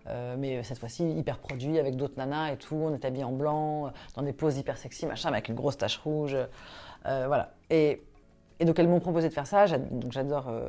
euh, 0.08 0.36
mais 0.38 0.64
cette 0.64 0.80
fois-ci 0.80 1.10
hyper 1.10 1.40
produit 1.40 1.80
avec 1.80 1.96
d'autres 1.96 2.16
nanas 2.18 2.52
et 2.54 2.58
tout. 2.58 2.76
On 2.76 2.94
est 2.94 3.06
habillés 3.06 3.24
en 3.24 3.32
blanc, 3.32 3.88
euh, 3.88 3.90
dans 4.16 4.22
des 4.22 4.34
poses 4.34 4.58
hyper 4.58 4.78
sexy, 4.78 5.06
machin, 5.06 5.30
avec 5.30 5.50
une 5.50 5.56
grosse 5.56 5.78
tache 5.78 5.98
rouge. 5.98 6.36
euh, 7.06 7.24
voilà. 7.28 7.54
Et, 7.70 8.04
et 8.60 8.66
donc 8.66 8.80
elles 8.80 8.88
m'ont 8.88 9.00
proposé 9.00 9.30
de 9.30 9.34
faire 9.34 9.48
ça. 9.48 9.66
Donc 9.78 10.12
J'adore 10.12 10.50
euh, 10.50 10.68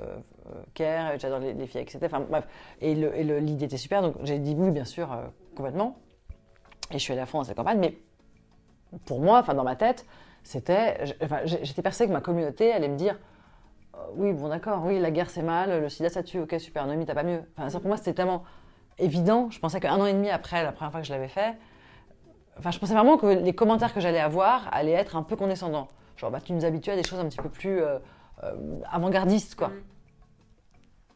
CARE, 0.75 1.19
j'adore 1.19 1.41
les, 1.41 1.53
les 1.55 1.67
filles 1.67 1.85
c'était. 1.89 2.06
Enfin 2.06 2.20
bref. 2.20 2.47
Et 2.81 2.94
l'idée 2.94 3.65
était 3.67 3.77
super. 3.77 4.03
Donc 4.03 4.17
j'ai 4.23 4.39
dit 4.39 4.55
oui, 4.56 4.70
bien 4.70 4.85
sûr, 4.85 5.17
complètement. 5.56 5.99
Et 6.91 6.94
je 6.94 6.99
suis 6.99 7.13
allée 7.13 7.23
à 7.23 7.27
fond 7.27 7.39
dans 7.39 7.44
cette 7.44 7.56
campagne. 7.56 7.79
Mais 7.79 7.99
pour 9.06 9.20
moi, 9.20 9.41
enfin 9.41 9.55
dans 9.55 9.65
ma 9.65 9.75
tête, 9.75 10.06
c'était, 10.44 11.17
j'étais 11.63 11.82
persuadée 11.82 12.11
que 12.11 12.15
ma 12.15 12.20
communauté 12.20 12.70
allait 12.70 12.89
me 12.89 12.97
dire, 12.97 13.19
oui, 14.15 14.32
bon 14.32 14.49
d'accord, 14.49 14.85
oui, 14.85 15.01
la 15.01 15.11
guerre 15.11 15.31
c'est 15.31 15.43
mal, 15.43 15.81
le 15.81 15.89
sida 15.89 16.11
ça 16.11 16.23
tue, 16.23 16.39
ok 16.41 16.55
super, 16.61 16.87
Noémie 16.87 17.06
t'as 17.06 17.15
pas 17.15 17.23
mieux. 17.23 17.43
Enfin, 17.56 17.70
ça 17.70 17.81
pour 17.81 17.89
moi 17.89 17.97
c'était 17.97 18.13
tellement 18.13 18.44
évident. 18.98 19.48
Je 19.51 19.58
pensais 19.58 19.81
qu'un 19.81 19.96
an 20.01 20.06
et 20.06 20.13
demi 20.13 20.31
après 20.31 20.63
la 20.63 20.72
première 20.72 20.91
fois 20.93 21.01
que 21.01 21.06
je 21.06 21.13
l'avais 21.13 21.29
fait, 21.29 21.55
enfin 22.58 22.70
je 22.70 22.79
pensais 22.79 22.94
vraiment 22.94 23.17
que 23.17 23.27
les 23.27 23.53
commentaires 23.55 23.93
que 23.94 24.01
j'allais 24.01 24.20
avoir 24.20 24.69
allaient 24.72 24.93
être 24.93 25.17
un 25.17 25.22
peu 25.22 25.36
condescendants. 25.36 25.89
Genre 26.17 26.31
bah 26.31 26.41
tu 26.41 26.53
nous 26.53 26.65
habitues 26.65 26.91
à 26.91 26.96
des 26.96 27.03
choses 27.05 27.19
un 27.19 27.27
petit 27.27 27.39
peu 27.39 27.48
plus 27.48 27.81
euh, 27.82 27.98
euh, 28.44 28.55
avant-gardistes 28.91 29.55
quoi. 29.56 29.70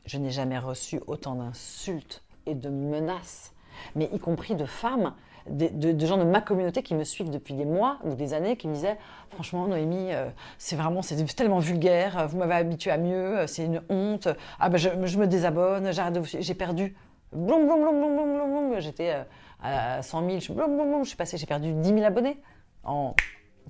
Je 0.06 0.18
n'ai 0.18 0.30
jamais 0.30 0.58
reçu 0.58 1.00
autant 1.06 1.35
d'insultes 1.35 2.23
et 2.47 2.54
de 2.54 2.70
menaces, 2.70 3.52
mais 3.94 4.08
y 4.12 4.18
compris 4.18 4.54
de 4.54 4.64
femmes, 4.64 5.12
de, 5.50 5.68
de- 5.68 5.92
de 5.92 6.06
gens 6.06 6.16
de 6.16 6.25
ma 6.25 6.40
communauté 6.40 6.82
qui 6.82 6.94
me 6.94 7.04
suivent 7.04 7.30
depuis 7.30 7.52
des 7.54 7.66
mois 7.66 7.99
ou 8.04 8.14
des 8.14 8.32
années, 8.32 8.56
qui 8.56 8.68
me 8.68 8.75
disaient 8.75 8.97
Franchement, 9.30 9.66
Noémie, 9.68 10.12
euh, 10.12 10.28
c'est 10.56 10.76
vraiment 10.76 11.02
c'est 11.02 11.23
tellement 11.37 11.58
vulgaire, 11.58 12.26
vous 12.28 12.38
m'avez 12.38 12.54
habitué 12.54 12.90
à 12.90 12.97
mieux, 12.99 13.47
c'est 13.47 13.64
une 13.66 13.82
honte, 13.90 14.28
ah 14.58 14.68
ben 14.70 14.78
je, 14.78 14.88
je 15.04 15.18
me 15.18 15.26
désabonne, 15.26 15.92
j'arrête 15.92 16.18
j'ai 16.25 16.54
perdu. 16.54 16.97
Blum, 17.32 17.66
blum, 17.66 17.80
blum, 17.82 18.00
blum, 18.00 18.14
blum, 18.35 18.68
blum. 18.70 18.80
J'étais 18.80 19.12
euh, 19.14 19.23
à 19.62 20.02
100 20.02 20.26
000, 20.26 20.40
je, 20.40 20.52
blum, 20.52 20.75
blum, 20.76 21.02
je 21.04 21.08
suis 21.08 21.16
passée, 21.16 21.37
j'ai 21.37 21.47
perdu 21.47 21.73
10 21.73 21.88
000 21.88 22.02
abonnés 22.04 22.40
en 22.85 23.14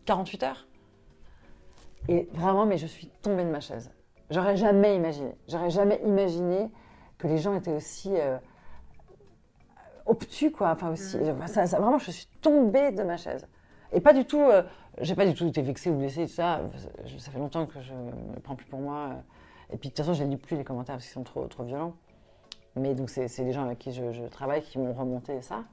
48 0.04 0.42
heures. 0.44 0.66
Et 2.08 2.28
vraiment, 2.32 2.64
mais 2.66 2.78
je 2.78 2.86
suis 2.86 3.08
tombée 3.22 3.44
de 3.44 3.50
ma 3.50 3.60
chaise. 3.60 3.90
J'aurais 4.30 4.56
jamais 4.56 4.94
imaginé. 4.96 5.32
J'aurais 5.48 5.70
jamais 5.70 6.00
imaginé 6.04 6.70
que 7.18 7.26
les 7.26 7.38
gens 7.38 7.54
étaient 7.54 7.72
aussi 7.72 8.12
euh, 8.16 8.38
obtus, 10.06 10.50
quoi. 10.50 10.70
Enfin, 10.70 10.90
aussi. 10.90 11.16
enfin, 11.30 11.46
ça- 11.46 11.66
ça- 11.66 11.78
vraiment, 11.80 11.98
je 11.98 12.10
suis 12.10 12.26
tombée 12.40 12.92
de 12.92 13.02
ma 13.02 13.16
chaise. 13.16 13.46
Et 13.92 14.00
pas 14.00 14.12
du 14.12 14.24
tout. 14.24 14.40
euh, 14.40 14.62
j'ai 15.00 15.14
pas 15.14 15.26
du 15.26 15.34
tout 15.34 15.46
été 15.46 15.62
vexée 15.62 15.90
ou 15.90 15.94
blessée, 15.94 16.26
tout 16.26 16.32
ça. 16.34 16.60
Ça, 17.18 17.30
fait 17.30 17.38
longtemps 17.38 17.66
que 17.66 17.80
je 17.80 17.92
ne 17.92 18.38
prends 18.42 18.56
plus 18.56 18.66
pour 18.66 18.80
moi. 18.80 19.10
Et 19.72 19.76
puis, 19.76 19.90
de 19.90 19.94
toute 19.94 20.04
façon, 20.04 20.14
je 20.14 20.24
ne 20.24 20.30
lis 20.30 20.36
plus 20.36 20.56
les 20.56 20.64
commentaires 20.64 20.96
parce 20.96 21.04
qu'ils 21.04 21.12
sont 21.14 21.22
trop, 21.24 21.46
trop 21.46 21.62
violents. 21.64 21.94
Mais 22.78 22.94
donc, 22.94 23.11
c'est 23.11 23.28
les 23.38 23.52
gens 23.52 23.64
avec 23.64 23.78
qui 23.78 23.92
je, 23.92 24.26
travaille 24.28 24.62
qui 24.62 24.78
m'ont 24.78 24.92
remonté 24.92 25.42
ça. 25.42 25.64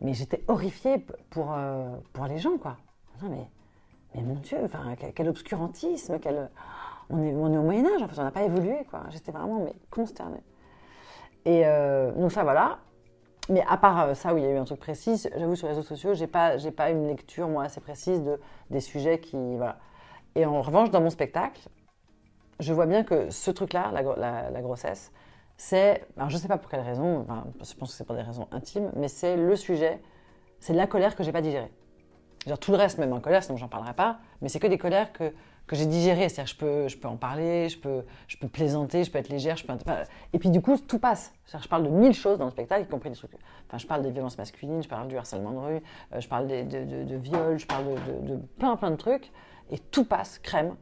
Mais 0.00 0.12
j'étais 0.12 0.42
horrifiée 0.48 1.04
pour, 1.30 1.52
euh, 1.52 1.96
pour 2.12 2.26
les 2.26 2.38
gens, 2.38 2.58
quoi. 2.58 2.76
Non, 3.22 3.28
mais 3.30 3.48
mais 4.14 4.22
mon 4.22 4.34
Dieu, 4.34 4.58
quel, 5.14 5.28
obscurantisme, 5.28 6.18
quel, 6.20 6.48
on 7.10 7.22
est, 7.22 7.34
on 7.34 7.52
est 7.52 7.56
au 7.56 7.62
Moyen 7.62 7.84
Âge, 7.86 8.02
en 8.02 8.08
fait, 8.08 8.20
on 8.20 8.24
n'a 8.24 8.30
pas 8.30 8.44
évolué, 8.44 8.84
quoi. 8.88 9.04
J'étais 9.10 9.32
vraiment 9.32 9.60
mais 9.64 9.74
consternée. 9.90 10.42
Et 11.44 11.66
euh, 11.66 12.12
donc 12.12 12.30
ça, 12.32 12.44
voilà. 12.44 12.78
Mais 13.48 13.64
à 13.68 13.76
part 13.76 14.00
euh, 14.00 14.14
ça, 14.14 14.32
où 14.32 14.38
il 14.38 14.44
y 14.44 14.46
a 14.46 14.50
eu 14.50 14.56
un 14.56 14.64
truc 14.64 14.78
précis, 14.78 15.28
j'avoue 15.36 15.56
sur 15.56 15.66
les 15.66 15.74
réseaux 15.74 15.86
sociaux, 15.86 16.14
j'ai 16.14 16.26
pas, 16.26 16.56
j'ai 16.58 16.70
pas 16.70 16.90
une 16.90 17.08
lecture 17.08 17.48
moi 17.48 17.64
assez 17.64 17.80
précise 17.80 18.22
de 18.22 18.40
des 18.70 18.80
sujets 18.80 19.18
qui, 19.18 19.56
voilà. 19.56 19.78
Et 20.36 20.46
en 20.46 20.62
revanche, 20.62 20.90
dans 20.90 21.00
mon 21.00 21.10
spectacle, 21.10 21.68
je 22.60 22.72
vois 22.72 22.86
bien 22.86 23.02
que 23.04 23.30
ce 23.30 23.50
truc-là, 23.50 23.90
la 23.92 24.62
grossesse, 24.62 25.12
c'est, 25.56 26.06
alors 26.16 26.30
je 26.30 26.36
sais 26.36 26.48
pas 26.48 26.58
pour 26.58 26.70
quelle 26.70 26.80
raison, 26.80 27.20
enfin, 27.20 27.44
je 27.62 27.74
pense 27.74 27.90
que 27.92 27.96
c'est 27.96 28.04
pour 28.04 28.16
des 28.16 28.22
raisons 28.22 28.48
intimes, 28.50 28.90
mais 28.96 29.08
c'est 29.08 29.36
le 29.36 29.56
sujet, 29.56 30.00
c'est 30.60 30.72
la 30.74 30.86
colère 30.86 31.16
que 31.16 31.22
j'ai 31.22 31.32
pas 31.32 31.42
digérée. 31.42 31.70
Genre 32.46 32.58
tout 32.58 32.72
le 32.72 32.76
reste, 32.76 32.98
même 32.98 33.12
en 33.12 33.20
colère, 33.20 33.42
sinon 33.42 33.56
j'en 33.56 33.68
parlerai 33.68 33.94
pas, 33.94 34.18
mais 34.42 34.48
c'est 34.48 34.60
que 34.60 34.66
des 34.66 34.76
colères 34.76 35.12
que, 35.12 35.32
que 35.66 35.76
j'ai 35.76 35.86
digérées. 35.86 36.28
C'est-à-dire 36.28 36.52
je 36.52 36.58
peux, 36.58 36.88
je 36.88 36.98
peux 36.98 37.08
en 37.08 37.16
parler, 37.16 37.70
je 37.70 37.78
peux, 37.78 38.04
je 38.28 38.36
peux 38.36 38.48
plaisanter, 38.48 39.02
je 39.04 39.10
peux 39.10 39.18
être 39.18 39.30
légère, 39.30 39.56
je 39.56 39.64
peux... 39.64 39.72
et 40.34 40.38
puis 40.38 40.50
du 40.50 40.60
coup, 40.60 40.76
tout 40.76 40.98
passe. 40.98 41.32
Je 41.46 41.68
parle 41.68 41.84
de 41.84 41.88
mille 41.88 42.12
choses 42.12 42.38
dans 42.38 42.44
le 42.44 42.50
spectacle, 42.50 42.82
y 42.82 42.86
compris 42.86 43.08
des 43.08 43.16
trucs... 43.16 43.30
Enfin, 43.66 43.78
je 43.78 43.86
parle 43.86 44.02
des 44.02 44.10
violences 44.10 44.36
masculines, 44.36 44.82
je 44.82 44.88
parle 44.88 45.08
du 45.08 45.16
harcèlement 45.16 45.52
de 45.52 45.58
rue, 45.58 45.82
euh, 46.12 46.20
je 46.20 46.28
parle 46.28 46.46
de, 46.48 46.62
de, 46.64 47.04
de 47.04 47.16
viol, 47.16 47.58
je 47.58 47.66
parle 47.66 47.86
de, 47.86 47.92
de- 47.94 48.34
de 48.34 48.40
plein 48.58 48.76
plein 48.76 48.90
de 48.90 48.96
trucs, 48.96 49.32
et 49.70 49.78
tout 49.78 50.04
passe, 50.04 50.38
crème. 50.38 50.76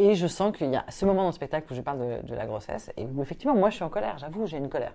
Et 0.00 0.14
je 0.14 0.26
sens 0.26 0.56
qu'il 0.56 0.70
y 0.70 0.76
a 0.76 0.84
ce 0.88 1.04
moment 1.04 1.20
dans 1.20 1.28
le 1.28 1.34
spectacle 1.34 1.70
où 1.70 1.76
je 1.76 1.82
parle 1.82 2.22
de, 2.24 2.34
la 2.34 2.46
grossesse, 2.46 2.90
et 2.96 3.04
où 3.04 3.20
effectivement, 3.20 3.54
moi 3.54 3.68
je 3.68 3.74
suis 3.74 3.84
en 3.84 3.90
colère, 3.90 4.16
j'avoue, 4.16 4.46
j'ai 4.46 4.56
une 4.56 4.70
colère. 4.70 4.94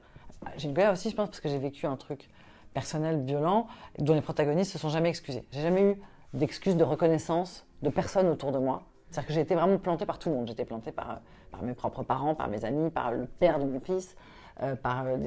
J'ai 0.57 0.67
une 0.67 0.73
colère 0.73 0.93
aussi, 0.93 1.11
je 1.11 1.15
pense, 1.15 1.29
parce 1.29 1.41
que 1.41 1.47
j'ai 1.47 1.59
vécu 1.59 1.85
un 1.85 1.95
truc 1.95 2.27
personnel 2.73 3.21
violent 3.21 3.67
dont 3.99 4.15
les 4.15 4.21
protagonistes 4.21 4.71
se 4.71 4.79
sont 4.79 4.89
jamais 4.89 5.09
excusés. 5.09 5.45
J'ai 5.51 5.61
jamais 5.61 5.83
eu 5.91 6.01
d'excuses 6.33 6.75
de 6.75 6.83
reconnaissance 6.83 7.67
de 7.83 7.89
personne 7.91 8.27
autour 8.29 8.51
de 8.51 8.57
moi. 8.57 8.81
C'est-à-dire 9.11 9.27
que 9.27 9.33
j'ai 9.33 9.41
été 9.41 9.53
vraiment 9.53 9.77
plantée 9.77 10.07
par 10.07 10.17
tout 10.17 10.29
le 10.29 10.37
monde. 10.37 10.47
J'étais 10.47 10.65
plantée 10.65 10.91
par, 10.91 11.21
mes 11.61 11.75
propres 11.75 12.01
parents, 12.01 12.33
par 12.33 12.47
mes 12.47 12.65
amis, 12.65 12.89
par 12.89 13.11
le 13.11 13.27
père 13.27 13.59
de 13.59 13.65
mon 13.65 13.79
fils, 13.79 14.15
euh, 14.63 14.75
par 14.75 15.05
euh, 15.05 15.17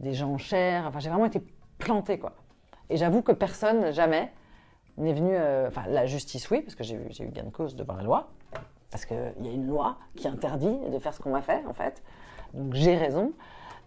des, 0.00 0.14
gens 0.14 0.36
chers. 0.36 0.84
Enfin, 0.84 0.98
j'ai 0.98 1.10
vraiment 1.10 1.26
été 1.26 1.40
plantée, 1.78 2.18
quoi. 2.18 2.32
Et 2.90 2.96
j'avoue 2.96 3.22
que 3.22 3.30
personne, 3.30 3.92
jamais, 3.92 4.32
n'est 4.96 5.14
venu... 5.14 5.30
euh, 5.32 5.68
Enfin, 5.68 5.84
la 5.86 6.06
justice, 6.06 6.50
oui, 6.50 6.62
parce 6.62 6.74
que 6.74 6.82
j'ai 6.82 6.96
eu, 6.96 7.08
eu 7.20 7.28
gain 7.28 7.44
de 7.44 7.50
cause 7.50 7.76
devant 7.76 7.94
la 7.94 8.02
loi. 8.02 8.30
Parce 8.90 9.04
qu'il 9.04 9.16
y 9.40 9.48
a 9.48 9.52
une 9.52 9.66
loi 9.66 9.98
qui 10.14 10.28
interdit 10.28 10.78
de 10.90 10.98
faire 10.98 11.12
ce 11.12 11.20
qu'on 11.20 11.30
m'a 11.30 11.42
fait, 11.42 11.64
en 11.66 11.74
fait. 11.74 12.02
Donc 12.54 12.74
j'ai 12.74 12.96
raison. 12.96 13.32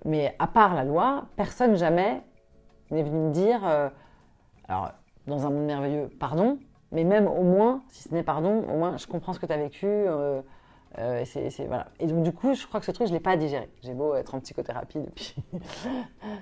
Mais 0.06 0.36
à 0.39 0.48
part 0.48 0.75
la 0.75 0.84
loi, 0.84 1.25
personne 1.36 1.75
jamais 1.75 2.22
n'est 2.91 3.03
venu 3.03 3.18
me 3.18 3.32
dire, 3.32 3.62
euh, 3.65 3.89
alors 4.68 4.91
dans 5.27 5.46
un 5.46 5.50
monde 5.50 5.65
merveilleux, 5.65 6.10
pardon, 6.20 6.58
mais 6.91 7.03
même 7.03 7.27
au 7.27 7.44
moins, 7.44 7.84
si 7.89 8.03
ce 8.03 8.13
n'est 8.13 8.24
pardon, 8.24 8.63
au 8.63 8.77
moins 8.77 8.98
je 8.98 9.08
comprends 9.08 9.34
ce 9.34 9.39
que 9.39 9.46
tu 9.46 9.53
as 9.53 9.58
vécu. 9.58 9.86
euh, 9.88 10.41
euh, 10.98 11.24
et, 12.00 12.08
donc 12.08 12.24
du 12.24 12.32
coup, 12.32 12.56
je 12.56 12.65
crois 12.65 12.79
que 12.79 12.86
ce 12.86 12.91
truc, 12.91 13.08
je 13.08 13.13
ne 13.13 13.18
l'ai 13.18 13.24
pas 13.24 13.38
digéré. 13.38 13.70
J'ai 13.84 13.94
beau 13.94 14.15
être 14.15 14.34
en 14.34 14.39
psychothérapie 14.39 15.00
depuis, 15.00 15.36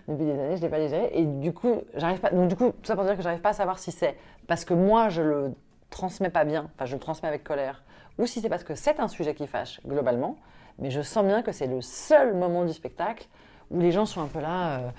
depuis 0.07 0.25
des 0.25 0.31
années, 0.31 0.55
je 0.55 0.61
ne 0.61 0.67
l'ai 0.67 0.69
pas 0.69 0.79
digéré. 0.79 1.09
Et 1.13 1.25
du 1.25 1.53
coup, 1.53 1.81
j'arrive 1.95 2.21
pas. 2.21 2.29
Donc 2.29 2.47
du 2.47 2.55
coup, 2.55 2.71
tout 2.71 2.85
ça 2.85 2.95
pour 2.95 3.03
dire 3.03 3.17
que 3.17 3.21
j'arrive 3.21 3.41
pas 3.41 3.49
à 3.49 3.53
savoir 3.53 3.77
si 3.77 3.91
c'est 3.91 4.15
parce 4.47 4.63
que 4.63 4.73
moi, 4.73 5.09
je 5.09 5.21
le 5.21 5.53
transmets 5.89 6.29
pas 6.29 6.45
bien, 6.45 6.69
enfin 6.75 6.85
je 6.85 6.93
le 6.93 6.99
transmets 6.99 7.29
avec 7.29 7.43
colère, 7.43 7.83
ou 8.17 8.25
si 8.25 8.41
c'est 8.41 8.49
parce 8.49 8.63
que 8.63 8.75
c'est 8.75 8.99
un 8.99 9.07
sujet 9.07 9.35
qui 9.35 9.47
fâche 9.47 9.79
globalement. 9.85 10.37
Mais 10.79 10.91
je 10.91 11.01
sens 11.01 11.25
bien 11.25 11.41
que 11.41 11.51
c'est 11.51 11.67
le 11.67 11.81
seul 11.81 12.35
moment 12.35 12.63
du 12.63 12.73
spectacle 12.73 13.27
où 13.71 13.79
les 13.79 13.91
gens 13.91 14.05
sont 14.05 14.21
un 14.21 14.27
peu 14.27 14.39
là 14.39 14.79
euh, 14.79 14.89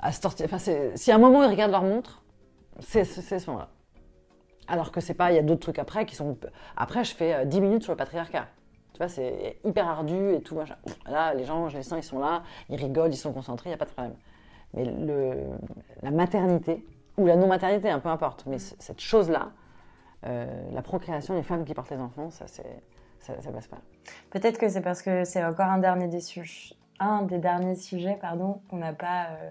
à 0.00 0.12
se 0.12 0.20
tortiller. 0.20 0.48
Enfin, 0.52 0.58
si 0.94 1.12
à 1.12 1.14
un 1.14 1.18
moment 1.18 1.42
ils 1.42 1.50
regardent 1.50 1.72
leur 1.72 1.82
montre, 1.82 2.22
c'est 2.80 3.04
ce 3.04 3.46
moment-là. 3.50 3.68
Alors 4.68 4.92
que 4.92 5.00
c'est 5.00 5.14
pas, 5.14 5.32
il 5.32 5.36
y 5.36 5.38
a 5.38 5.42
d'autres 5.42 5.60
trucs 5.60 5.78
après 5.78 6.06
qui 6.06 6.14
sont. 6.14 6.36
Après, 6.76 7.04
je 7.04 7.14
fais 7.14 7.34
euh, 7.34 7.44
10 7.44 7.60
minutes 7.60 7.82
sur 7.82 7.92
le 7.92 7.96
patriarcat. 7.96 8.46
Tu 8.94 8.98
vois, 8.98 9.08
c'est 9.08 9.58
hyper 9.64 9.86
ardu 9.88 10.34
et 10.34 10.40
tout 10.40 10.54
machin. 10.54 10.76
Là, 11.06 11.34
les 11.34 11.44
gens, 11.44 11.68
je 11.68 11.76
les 11.76 11.82
sens, 11.82 11.98
ils 11.98 12.06
sont 12.06 12.18
là, 12.18 12.42
ils 12.68 12.76
rigolent, 12.76 13.12
ils 13.12 13.16
sont 13.16 13.32
concentrés, 13.32 13.70
il 13.70 13.72
n'y 13.72 13.74
a 13.74 13.78
pas 13.78 13.86
de 13.86 13.90
problème. 13.90 14.14
Mais 14.74 14.84
le, 14.84 15.36
la 16.02 16.10
maternité, 16.10 16.86
ou 17.16 17.26
la 17.26 17.36
non-maternité, 17.36 17.90
hein, 17.90 18.00
peu 18.00 18.08
importe, 18.08 18.44
mais 18.46 18.58
cette 18.58 19.00
chose-là, 19.00 19.50
euh, 20.24 20.46
la 20.72 20.82
procréation, 20.82 21.34
les 21.34 21.42
femmes 21.42 21.64
qui 21.64 21.74
portent 21.74 21.90
les 21.90 22.00
enfants, 22.00 22.30
ça, 22.30 22.46
ça, 22.46 22.62
ça 23.18 23.50
passe 23.50 23.66
pas. 23.66 23.78
Peut-être 24.30 24.58
que 24.58 24.68
c'est 24.68 24.80
parce 24.80 25.02
que 25.02 25.24
c'est 25.24 25.44
encore 25.44 25.66
un, 25.66 25.78
dernier 25.78 26.08
des 26.08 26.20
un 27.00 27.22
des 27.22 27.38
derniers 27.38 27.74
sujets 27.74 28.16
pardon, 28.20 28.60
qu'on 28.68 28.76
n'a 28.76 28.92
pas 28.92 29.26
euh, 29.30 29.50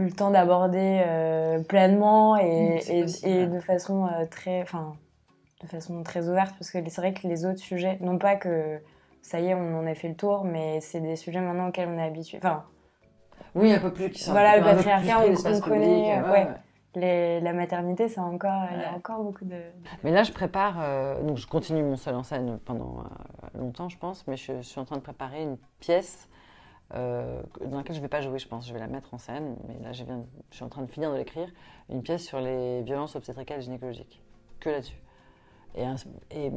eu 0.00 0.04
le 0.04 0.12
temps 0.12 0.30
d'aborder 0.30 1.02
euh, 1.06 1.60
pleinement 1.60 2.36
et, 2.36 2.80
de 3.46 3.60
façon 3.60 4.08
très, 4.30 4.62
enfin, 4.62 4.94
de 5.62 5.66
façon 5.66 6.02
très 6.02 6.28
ouverte 6.28 6.54
parce 6.58 6.70
que 6.70 6.78
c'est 6.88 7.00
vrai 7.00 7.14
que 7.14 7.26
les 7.26 7.46
autres 7.46 7.60
sujets, 7.60 7.98
non 8.00 8.18
pas 8.18 8.36
que 8.36 8.80
ça 9.22 9.40
y 9.40 9.46
est, 9.46 9.54
on 9.54 9.78
en 9.78 9.86
a 9.86 9.94
fait 9.94 10.08
le 10.08 10.14
tour, 10.14 10.44
mais 10.44 10.80
c'est 10.82 11.00
des 11.00 11.16
sujets 11.16 11.40
maintenant 11.40 11.68
auxquels 11.68 11.88
on 11.88 11.98
est 11.98 12.06
habitué. 12.06 12.36
Enfin, 12.36 12.64
Oui, 13.54 13.72
un 13.72 13.78
peu 13.78 13.90
plus 13.90 14.10
qui 14.10 14.22
sont 14.22 14.32
Voilà, 14.32 14.58
le 14.58 14.62
patriarcat, 14.62 15.20
on- 15.20 15.60
connaît, 15.60 16.20
public, 16.20 16.30
ouais. 16.30 16.46
Les- 16.96 17.40
la 17.40 17.52
maternité, 17.52 18.08
c'est 18.08 18.20
encore, 18.20 18.64
il 18.72 18.80
y 18.80 18.84
a 18.84 18.92
encore 18.94 19.22
beaucoup 19.22 19.44
de. 19.44 19.56
Mais 20.02 20.10
là, 20.10 20.22
je 20.22 20.32
prépare. 20.32 20.76
euh, 20.80 21.22
donc, 21.22 21.36
je 21.36 21.46
continue 21.46 21.82
mon 21.82 21.96
seul 21.96 22.14
en 22.14 22.22
scène 22.22 22.58
pendant 22.64 23.00
euh, 23.00 23.58
longtemps, 23.58 23.88
je 23.88 23.98
pense. 23.98 24.26
Mais 24.26 24.36
je, 24.36 24.60
suis 24.62 24.80
en 24.80 24.84
train 24.84 24.96
de 24.96 25.02
préparer 25.02 25.42
une 25.42 25.56
pièce 25.80 26.28
euh, 26.94 27.42
dans 27.64 27.76
laquelle 27.76 27.94
je 27.94 28.00
ne 28.00 28.04
vais 28.04 28.08
pas 28.08 28.20
jouer, 28.20 28.38
je 28.38 28.48
pense. 28.48 28.66
Je 28.66 28.72
vais 28.72 28.80
la 28.80 28.86
mettre 28.86 29.12
en 29.14 29.18
scène. 29.18 29.56
Mais 29.68 29.78
là, 29.82 29.92
je, 29.92 30.04
viens, 30.04 30.24
je 30.50 30.56
suis 30.56 30.64
en 30.64 30.68
train 30.68 30.82
de 30.82 30.90
finir 30.90 31.10
de 31.12 31.16
l'écrire. 31.16 31.48
Une 31.90 32.02
pièce 32.02 32.24
sur 32.24 32.40
les 32.40 32.82
violences 32.82 33.16
obstétricales 33.16 33.58
et 33.58 33.62
gynécologiques. 33.62 34.22
Que 34.60 34.70
là-dessus. 34.70 34.98
Et, 35.76 36.50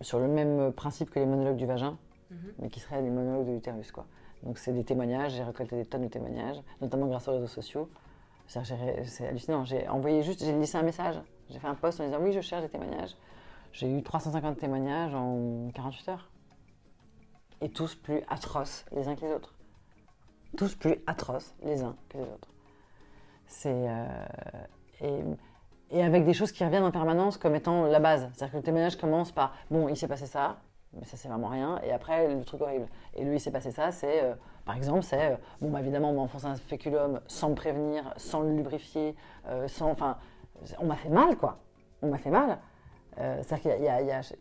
sur 0.00 0.18
le 0.18 0.26
même 0.26 0.72
principe 0.72 1.10
que 1.10 1.20
les 1.20 1.24
monologues 1.26 1.56
du 1.56 1.66
vagin, 1.66 1.96
mais 2.58 2.68
qui 2.68 2.80
seraient 2.80 3.00
des 3.00 3.10
monologues 3.10 3.46
de 3.46 3.52
l'utérus, 3.52 3.92
quoi. 3.92 4.06
Donc, 4.42 4.58
c'est 4.58 4.72
des 4.72 4.84
témoignages. 4.84 5.32
J'ai 5.32 5.44
récolté 5.44 5.76
des 5.76 5.86
tonnes 5.86 6.02
de 6.02 6.08
témoignages, 6.08 6.60
notamment 6.82 7.06
grâce 7.06 7.28
aux 7.28 7.32
réseaux 7.32 7.46
sociaux. 7.46 7.88
C'est 8.46 9.26
hallucinant. 9.26 9.64
J'ai 9.64 9.88
envoyé 9.88 10.22
juste, 10.22 10.44
j'ai 10.44 10.52
laissé 10.52 10.76
un 10.76 10.82
message. 10.82 11.16
J'ai 11.50 11.58
fait 11.58 11.66
un 11.66 11.74
post 11.74 12.00
en 12.00 12.04
disant 12.04 12.18
oui, 12.20 12.32
je 12.32 12.40
cherche 12.40 12.62
des 12.62 12.68
témoignages. 12.68 13.16
J'ai 13.72 13.90
eu 13.90 14.02
350 14.02 14.58
témoignages 14.58 15.14
en 15.14 15.70
48 15.74 16.08
heures. 16.10 16.30
Et 17.60 17.68
tous 17.70 17.94
plus 17.94 18.22
atroces 18.28 18.84
les 18.92 19.08
uns 19.08 19.14
que 19.16 19.24
les 19.24 19.32
autres. 19.32 19.54
Tous 20.56 20.74
plus 20.74 20.96
atroces 21.06 21.54
les 21.62 21.82
uns 21.82 21.96
que 22.08 22.18
les 22.18 22.24
autres. 22.24 22.48
C'est. 23.46 23.72
euh, 23.88 24.06
et, 25.00 25.20
et 25.90 26.02
avec 26.02 26.24
des 26.24 26.34
choses 26.34 26.52
qui 26.52 26.64
reviennent 26.64 26.84
en 26.84 26.90
permanence 26.90 27.36
comme 27.38 27.54
étant 27.54 27.86
la 27.86 28.00
base. 28.00 28.28
C'est-à-dire 28.34 28.52
que 28.52 28.56
le 28.58 28.62
témoignage 28.62 28.96
commence 28.96 29.32
par 29.32 29.54
bon, 29.70 29.88
il 29.88 29.96
s'est 29.96 30.08
passé 30.08 30.26
ça, 30.26 30.58
mais 30.92 31.04
ça 31.04 31.16
c'est 31.16 31.28
vraiment 31.28 31.48
rien. 31.48 31.80
Et 31.82 31.92
après, 31.92 32.32
le 32.34 32.44
truc 32.44 32.60
horrible. 32.60 32.86
Et 33.14 33.24
lui, 33.24 33.36
il 33.36 33.40
s'est 33.40 33.50
passé 33.50 33.70
ça, 33.70 33.90
c'est. 33.90 34.22
euh, 34.22 34.34
par 34.64 34.76
exemple, 34.76 35.02
c'est. 35.02 35.32
euh, 35.32 35.36
bon, 35.60 35.70
bah, 35.70 35.80
évidemment, 35.80 36.10
on 36.10 36.14
m'a 36.14 36.20
enfoncé 36.22 36.46
un 36.46 36.56
spéculum 36.56 37.20
sans 37.26 37.50
me 37.50 37.54
prévenir, 37.54 38.12
sans 38.16 38.40
le 38.40 38.54
lubrifier, 38.54 39.14
euh, 39.48 39.68
sans. 39.68 39.90
Enfin, 39.90 40.16
on 40.78 40.86
m'a 40.86 40.96
fait 40.96 41.08
mal, 41.10 41.36
quoi. 41.36 41.58
On 42.02 42.08
m'a 42.08 42.18
fait 42.18 42.30
mal. 42.30 42.58
Euh, 43.20 43.40
C'est-à-dire 43.42 43.74
qu'il 43.76 43.84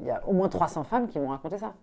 y, 0.05 0.09
a- 0.11 0.27
au 0.27 0.33
moins 0.33 0.49
300 0.49 0.83
femmes 0.83 1.07
qui 1.07 1.19
m'ont 1.19 1.27
raconté 1.29 1.57
ça. 1.57 1.73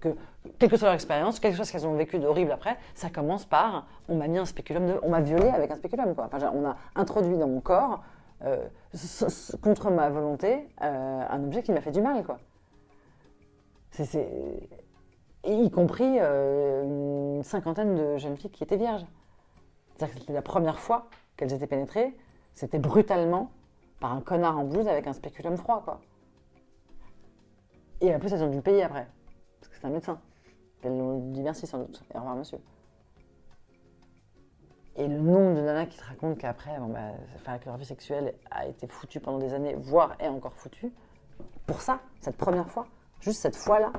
Que, 0.00 0.14
quelle 0.58 0.68
que 0.70 0.76
soit 0.76 0.88
leur 0.88 0.94
expérience, 0.94 1.40
quelque 1.40 1.56
chose 1.56 1.70
qu'elles 1.70 1.86
ont 1.86 1.94
vécu 1.94 2.18
d'horrible 2.18 2.52
après, 2.52 2.76
ça 2.94 3.08
commence 3.08 3.46
par 3.46 3.86
on 4.08 4.16
m'a 4.16 4.28
mis 4.28 4.36
un 4.38 4.44
spéculum, 4.44 4.86
de, 4.86 5.00
on 5.02 5.08
m'a 5.10 5.20
violé 5.22 5.48
avec 5.48 5.70
un 5.70 5.76
spéculum. 5.76 6.14
Quoi. 6.14 6.28
Enfin, 6.30 6.50
on 6.54 6.66
a 6.66 6.76
introduit 6.96 7.36
dans 7.38 7.48
mon 7.48 7.60
corps, 7.60 8.02
contre 9.62 9.90
ma 9.90 10.10
volonté, 10.10 10.68
un 10.78 11.42
objet 11.44 11.62
qui 11.62 11.72
m'a 11.72 11.80
fait 11.80 11.92
du 11.92 12.02
mal. 12.02 12.22
Quoi. 12.24 12.38
C'est- 13.90 14.68
Y 15.46 15.70
compris 15.70 16.18
euh, 16.20 17.36
une 17.36 17.42
cinquantaine 17.42 17.94
de 17.94 18.16
jeunes 18.16 18.36
filles 18.36 18.50
qui 18.50 18.64
étaient 18.64 18.76
vierges. 18.76 19.06
C'est-à-dire 19.94 20.14
que 20.14 20.20
c'était 20.20 20.32
la 20.32 20.42
première 20.42 20.78
fois 20.78 21.06
qu'elles 21.36 21.52
étaient 21.52 21.66
pénétrées, 21.66 22.16
c'était 22.54 22.78
brutalement 22.78 23.50
par 24.00 24.12
un 24.12 24.20
connard 24.20 24.58
en 24.58 24.64
blouse 24.64 24.88
avec 24.88 25.06
un 25.06 25.12
spéculum 25.12 25.56
froid, 25.56 25.82
quoi. 25.84 26.00
Et 28.00 28.14
en 28.14 28.18
plus, 28.18 28.32
elles 28.32 28.42
ont 28.42 28.50
dû 28.50 28.56
le 28.56 28.62
payer 28.62 28.82
après, 28.82 29.06
parce 29.60 29.68
que 29.68 29.76
c'est 29.78 29.86
un 29.86 29.90
médecin. 29.90 30.20
Elles 30.82 30.96
l'ont 30.96 31.18
dit 31.30 31.42
merci 31.42 31.66
sans 31.66 31.78
doute, 31.78 32.02
et 32.12 32.16
au 32.16 32.20
revoir 32.20 32.36
monsieur. 32.36 32.58
Et 34.96 35.06
le 35.06 35.18
nombre 35.18 35.54
de 35.56 35.60
nanas 35.60 35.86
qui 35.86 35.98
te 35.98 36.04
racontent 36.04 36.36
qu'après, 36.36 36.78
bon, 36.78 36.88
bah, 36.88 37.58
que 37.58 37.66
leur 37.66 37.76
vie 37.76 37.84
sexuelle 37.84 38.34
a 38.50 38.66
été 38.66 38.86
foutue 38.86 39.20
pendant 39.20 39.38
des 39.38 39.54
années, 39.54 39.74
voire 39.74 40.16
est 40.18 40.28
encore 40.28 40.54
foutue, 40.54 40.92
pour 41.66 41.80
ça, 41.80 42.00
cette 42.20 42.36
première 42.36 42.68
fois, 42.68 42.86
juste 43.20 43.40
cette 43.40 43.56
fois-là. 43.56 43.92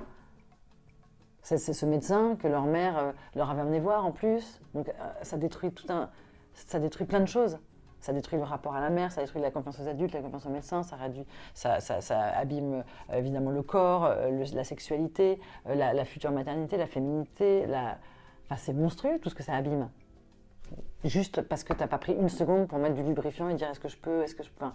C'est 1.41 1.57
ce 1.57 1.85
médecin 1.85 2.35
que 2.35 2.47
leur 2.47 2.63
mère 2.63 2.97
euh, 2.97 3.11
leur 3.35 3.49
avait 3.49 3.61
amené 3.61 3.79
voir 3.79 4.05
en 4.05 4.11
plus. 4.11 4.59
Donc 4.73 4.89
euh, 4.89 4.91
ça 5.21 5.37
détruit 5.37 5.71
tout 5.71 5.85
un, 5.89 6.09
ça 6.53 6.79
détruit 6.79 7.05
plein 7.05 7.21
de 7.21 7.27
choses. 7.27 7.57
Ça 7.99 8.13
détruit 8.13 8.37
le 8.37 8.43
rapport 8.43 8.75
à 8.75 8.79
la 8.79 8.89
mère, 8.89 9.11
ça 9.11 9.21
détruit 9.21 9.41
la 9.41 9.49
confiance 9.49 9.79
aux 9.79 9.87
adultes, 9.87 10.13
la 10.13 10.21
confiance 10.21 10.45
aux 10.45 10.51
médecins, 10.51 10.83
ça 10.83 10.95
réduit, 10.97 11.25
ça, 11.55 11.79
ça- 11.79 12.27
abîme 12.37 12.83
euh, 13.09 13.17
évidemment 13.17 13.49
le 13.49 13.63
corps, 13.63 14.13
la 14.29 14.63
sexualité, 14.63 15.39
la, 15.65 16.05
future 16.05 16.31
maternité, 16.31 16.77
la 16.77 16.85
féminité. 16.85 17.65
La... 17.65 17.97
Enfin, 18.45 18.55
c'est 18.57 18.73
monstrueux 18.73 19.17
tout 19.19 19.29
ce 19.29 19.35
que 19.35 19.43
ça 19.43 19.55
abîme. 19.55 19.89
Juste 21.03 21.41
parce 21.41 21.63
que 21.63 21.73
tu 21.73 21.79
n'as 21.79 21.87
pas 21.87 21.97
pris 21.97 22.13
une 22.13 22.29
seconde 22.29 22.67
pour 22.67 22.77
mettre 22.77 22.95
du 22.95 23.03
lubrifiant 23.03 23.49
et 23.49 23.55
dire 23.55 23.69
est-ce 23.69 23.79
que 23.79 23.89
je 23.89 23.97
peux, 23.97 24.23
est-ce 24.23 24.35
que 24.35 24.43
je 24.43 24.51
peux. 24.51 24.65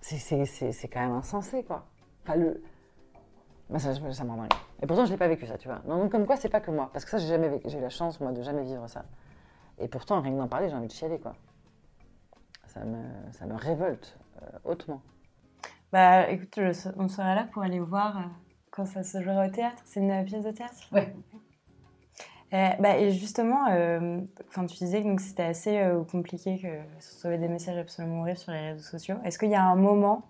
C'est 0.00 0.88
quand 0.88 1.00
même 1.00 1.12
insensé, 1.12 1.62
quoi. 1.62 1.86
Enfin, 2.24 2.36
le... 2.36 2.62
Bah, 3.70 3.78
ça, 3.78 3.94
ça, 3.94 4.24
me 4.24 4.30
rend 4.30 4.36
dingue. 4.36 4.52
Et 4.82 4.86
pourtant, 4.86 5.04
je 5.04 5.12
l'ai 5.12 5.16
pas 5.16 5.28
vécu, 5.28 5.46
ça, 5.46 5.56
tu 5.56 5.68
vois. 5.68 5.80
Non, 5.86 5.98
donc, 5.98 6.10
comme 6.10 6.26
quoi, 6.26 6.36
c'est 6.36 6.48
pas 6.48 6.60
que 6.60 6.70
moi. 6.72 6.90
Parce 6.92 7.04
que 7.04 7.10
ça, 7.10 7.18
j'ai 7.18 7.28
jamais 7.28 7.48
vécu. 7.48 7.68
J'ai 7.68 7.78
eu 7.78 7.82
la 7.82 7.88
chance, 7.90 8.20
moi, 8.20 8.32
de 8.32 8.42
jamais 8.42 8.64
vivre 8.64 8.88
ça. 8.88 9.04
Et 9.78 9.86
pourtant, 9.88 10.20
rien 10.20 10.32
que 10.32 10.38
d'en 10.38 10.48
parler, 10.48 10.68
j'ai 10.68 10.74
envie 10.74 10.88
de 10.88 10.92
chialer, 10.92 11.20
quoi. 11.20 11.34
Ça 12.66 12.84
me, 12.84 13.02
ça 13.32 13.46
me 13.46 13.54
révolte 13.54 14.16
euh, 14.42 14.46
hautement. 14.64 15.00
Bah 15.92 16.30
écoute, 16.30 16.54
je- 16.56 16.88
on 16.96 17.08
sera 17.08 17.34
là 17.34 17.44
pour 17.52 17.62
aller 17.62 17.80
voir 17.80 18.16
euh, 18.18 18.20
quand 18.70 18.86
ça 18.86 19.02
se 19.02 19.20
jouera 19.22 19.46
au 19.46 19.50
théâtre. 19.50 19.82
C'est 19.84 20.00
une 20.00 20.10
euh, 20.10 20.22
pièce 20.22 20.44
de 20.44 20.52
théâtre 20.52 20.74
Ouais. 20.92 21.12
Euh, 22.52 22.68
bah, 22.80 22.98
et 22.98 23.12
justement, 23.12 23.62
enfin, 24.48 24.66
tu 24.66 24.76
disais 24.76 25.04
que 25.04 25.22
c'était 25.22 25.44
assez 25.44 25.88
compliqué 26.10 26.58
que 26.58 27.00
se 27.00 27.20
trouver 27.20 27.38
des 27.38 27.46
messages 27.46 27.78
absolument 27.78 28.22
horribles 28.22 28.38
sur 28.38 28.50
les 28.50 28.72
réseaux 28.72 28.82
sociaux. 28.82 29.16
Est-ce 29.24 29.38
qu'il 29.38 29.50
y 29.50 29.54
a 29.54 29.62
un 29.62 29.76
moment 29.76 30.26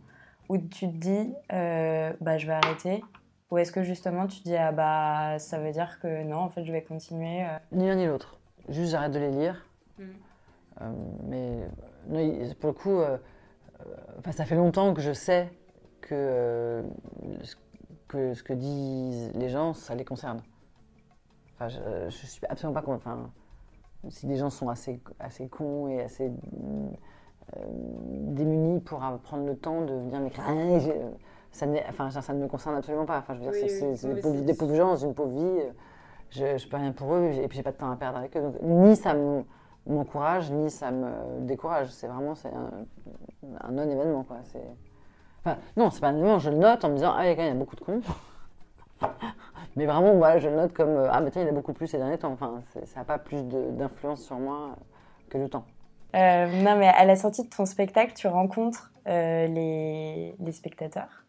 où 0.51 0.59
tu 0.59 0.87
te 0.87 0.97
dis, 0.97 1.33
bah, 1.49 2.37
je 2.37 2.47
vais 2.47 2.53
arrêter? 2.53 3.03
Ou 3.51 3.59
est-ce 3.59 3.73
que 3.73 3.83
justement 3.83 4.27
tu 4.27 4.43
dis, 4.43 4.57
ah 4.57 4.71
bah, 4.73 5.39
ça 5.39 5.59
veut 5.59 5.73
dire 5.73 5.99
que 6.01 6.23
non, 6.23 6.39
en 6.39 6.49
fait, 6.51 6.65
je 6.65 6.71
vais 6.73 6.83
continuer 6.83 7.43
euh. 7.45 7.59
Ni 7.73 7.87
l'un 7.89 7.97
ni 7.97 8.07
l'autre. 8.07 8.39
Juste, 8.69 8.93
j'arrête 8.93 9.13
de 9.13 9.19
les 9.19 9.31
lire. 9.31 9.67
Mm. 9.99 10.03
Euh, 10.83 10.93
mais 11.25 12.55
pour 12.61 12.69
le 12.71 12.75
coup, 12.75 13.01
euh, 13.01 13.19
euh, 13.81 13.85
enfin, 14.19 14.33
ça 14.33 14.45
fait 14.45 14.55
longtemps 14.55 14.95
que 14.95 15.01
je 15.01 15.13
sais 15.13 15.49
que, 16.01 16.15
euh, 16.15 16.83
ce- 17.43 17.57
que 18.09 18.35
ce 18.35 18.43
que 18.43 18.53
disent 18.53 19.33
les 19.35 19.49
gens, 19.49 19.75
ça 19.75 19.95
les 19.95 20.05
concerne. 20.05 20.43
Enfin, 21.57 21.69
je, 21.69 21.79
je 22.09 22.27
suis 22.27 22.41
absolument 22.49 22.75
pas 22.81 22.83
con- 22.87 22.95
Enfin, 22.95 23.31
si 24.09 24.27
des 24.27 24.37
gens 24.37 24.49
sont 24.51 24.69
assez, 24.69 25.01
assez 25.19 25.49
cons 25.49 25.89
et 25.89 26.01
assez 26.03 26.31
euh, 26.31 27.61
démunis 27.69 28.81
pour 28.81 29.01
prendre 29.23 29.45
le 29.45 29.57
temps 29.57 29.83
de 29.83 29.93
venir 29.93 30.21
m'écrire, 30.21 30.45
Ah, 30.49 30.53
ça, 31.53 31.67
enfin, 31.89 32.11
ça, 32.11 32.23
ça 32.23 32.33
ne 32.33 32.43
me 32.43 32.49
concerne 32.49 32.77
absolument 32.77 33.07
pas. 33.07 33.19
Enfin, 33.19 33.35
je 33.35 33.39
veux 33.41 33.51
dire, 33.51 33.63
Oui, 33.63 33.69
c'est 33.71 34.07
oui. 34.07 34.15
des, 34.15 34.21
pauvres, 34.21 34.41
des 34.43 34.55
pauvres 34.55 34.75
gens 34.75 34.89
dans 34.89 34.97
une 34.97 35.15
pauvre 35.15 35.31
vie. 35.33 35.61
Je, 36.31 36.59
je 36.59 36.69
peux 36.69 36.77
rien 36.77 36.93
pour 36.93 37.15
eux 37.15 37.25
et 37.33 37.49
puis 37.49 37.57
j'ai 37.57 37.63
pas 37.65 37.73
de 37.73 37.77
temps 37.77 37.91
à 37.91 37.97
perdre 37.97 38.19
avec 38.19 38.37
eux. 38.37 38.41
Donc, 38.43 38.55
ni 38.63 38.95
ça 38.97 39.15
me- 39.15 39.43
m'encourage, 39.87 40.51
ni 40.53 40.71
ça 40.71 40.91
me 40.93 41.11
décourage. 41.41 41.89
C'est 41.91 42.07
vraiment 42.07 42.35
c'est 42.35 42.51
un, 42.51 42.71
un 43.63 43.73
non-événement. 43.73 44.23
Quoi. 44.23 44.37
C'est... 44.45 44.63
Enfin, 45.45 45.57
non, 45.77 45.91
c'est 45.91 46.01
pas 46.01 46.09
un 46.09 46.17
événement. 46.17 46.39
Je 46.39 46.51
le 46.51 46.57
note 46.59 46.85
en 46.85 46.91
me 46.91 46.95
disant, 46.95 47.13
ah, 47.17 47.29
il 47.29 47.37
y 47.37 47.41
a 47.49 47.55
beaucoup 47.55 47.75
de 47.77 47.81
cons. 47.81 48.01
Mais 49.77 49.87
vraiment, 49.87 50.15
voilà, 50.15 50.39
je 50.39 50.49
le 50.49 50.57
note 50.57 50.73
comme, 50.73 50.91
euh, 50.91 51.09
ah, 51.11 51.21
mais 51.21 51.31
tiens, 51.31 51.43
il 51.43 51.47
y 51.47 51.49
en 51.49 51.53
a 51.53 51.55
beaucoup 51.55 51.73
plus 51.73 51.87
ces 51.87 51.97
derniers 51.97 52.19
temps. 52.19 52.33
Enfin, 52.33 52.61
ça 52.85 53.01
n'a 53.01 53.05
pas 53.05 53.19
plus 53.19 53.43
d'influence 53.45 54.23
sur 54.23 54.37
moi 54.39 54.71
que 55.29 55.39
le 55.39 55.49
temps. 55.49 55.65
Euh, 56.17 56.47
non, 56.63 56.77
mais 56.77 56.89
à 56.89 57.05
la 57.05 57.15
sortie 57.15 57.45
de 57.45 57.49
ton 57.49 57.65
spectacle, 57.67 58.13
tu 58.15 58.27
rencontres 58.27 58.91
euh, 59.07 59.47
les, 59.47 60.35
les 60.41 60.53
spectateurs 60.53 61.25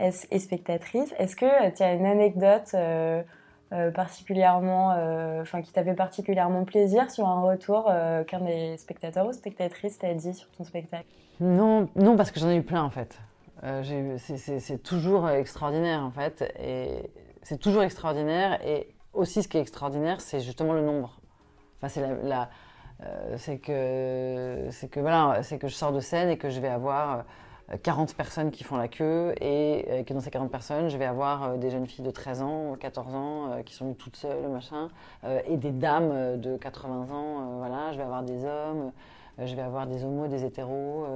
et 0.00 0.38
spectatrices. 0.38 1.14
Est-ce 1.18 1.36
que 1.36 1.70
tu 1.76 1.82
as 1.82 1.92
une 1.94 2.06
anecdote 2.06 2.70
euh, 2.74 3.22
euh, 3.72 3.90
particulièrement, 3.90 4.92
euh, 4.92 5.42
enfin, 5.42 5.60
qui 5.62 5.72
t'a 5.72 5.84
fait 5.84 5.94
particulièrement 5.94 6.64
plaisir 6.64 7.10
sur 7.10 7.26
un 7.28 7.42
retour 7.42 7.86
euh, 7.88 8.24
qu'un 8.24 8.40
des 8.40 8.76
spectateurs 8.78 9.26
ou 9.26 9.32
spectatrices 9.32 9.98
t'a 9.98 10.14
dit 10.14 10.32
sur 10.34 10.48
ton 10.50 10.64
spectacle? 10.64 11.04
Non, 11.40 11.88
non, 11.94 12.16
parce 12.16 12.30
que 12.30 12.40
j'en 12.40 12.48
ai 12.50 12.56
eu 12.56 12.62
plein 12.62 12.82
en 12.82 12.90
fait. 12.90 13.18
Euh, 13.64 14.16
c'est- 14.18 14.82
toujours 14.82 15.28
extraordinaire 15.28 16.02
en 16.02 16.10
fait. 16.10 16.50
Et 16.60 17.10
c'est 17.42 17.58
toujours 17.58 17.82
extraordinaire. 17.82 18.58
Et 18.66 18.88
aussi, 19.12 19.42
ce 19.42 19.48
qui 19.48 19.58
est 19.58 19.60
extraordinaire, 19.60 20.20
c'est 20.20 20.40
justement 20.40 20.72
le 20.72 20.82
nombre. 20.82 21.20
Enfin, 21.76 21.88
c'est 21.88 22.00
la, 22.00 22.14
la- 22.22 22.50
euh, 23.04 23.34
c'est 23.36 23.58
que, 23.58 24.68
c'est 24.70 24.88
que 24.88 25.00
voilà, 25.00 25.42
c'est 25.42 25.58
que 25.58 25.68
je 25.68 25.74
sors 25.74 25.92
de 25.92 26.00
scène 26.00 26.30
et 26.30 26.38
que 26.38 26.50
je 26.50 26.58
vais 26.60 26.68
avoir 26.68 27.18
euh, 27.18 27.22
40 27.76 28.14
personnes 28.14 28.50
qui 28.50 28.64
font 28.64 28.76
la 28.76 28.88
queue 28.88 29.34
et 29.40 29.84
euh, 29.90 30.02
que 30.02 30.14
dans 30.14 30.20
ces 30.20 30.30
40 30.30 30.50
personnes, 30.50 30.88
je 30.88 30.96
vais 30.96 31.04
avoir 31.04 31.42
euh, 31.44 31.56
des 31.58 31.70
jeunes 31.70 31.86
filles 31.86 32.04
de 32.04 32.10
13 32.10 32.40
ans, 32.40 32.76
14 32.80 33.14
ans 33.14 33.52
euh, 33.52 33.62
qui 33.62 33.74
sont 33.74 33.92
toutes 33.92 34.16
seules, 34.16 34.48
machin, 34.48 34.88
et 35.46 35.56
des 35.56 35.70
dames 35.70 36.40
de 36.40 36.56
80 36.56 37.10
ans, 37.12 37.58
voilà, 37.58 37.92
je 37.92 37.98
vais 37.98 38.04
avoir 38.04 38.22
des 38.22 38.44
hommes, 38.44 38.92
je 39.38 39.54
vais 39.54 39.62
avoir 39.62 39.86
des 39.86 40.04
homos, 40.04 40.28
des 40.28 40.44
hétéros, 40.44 41.06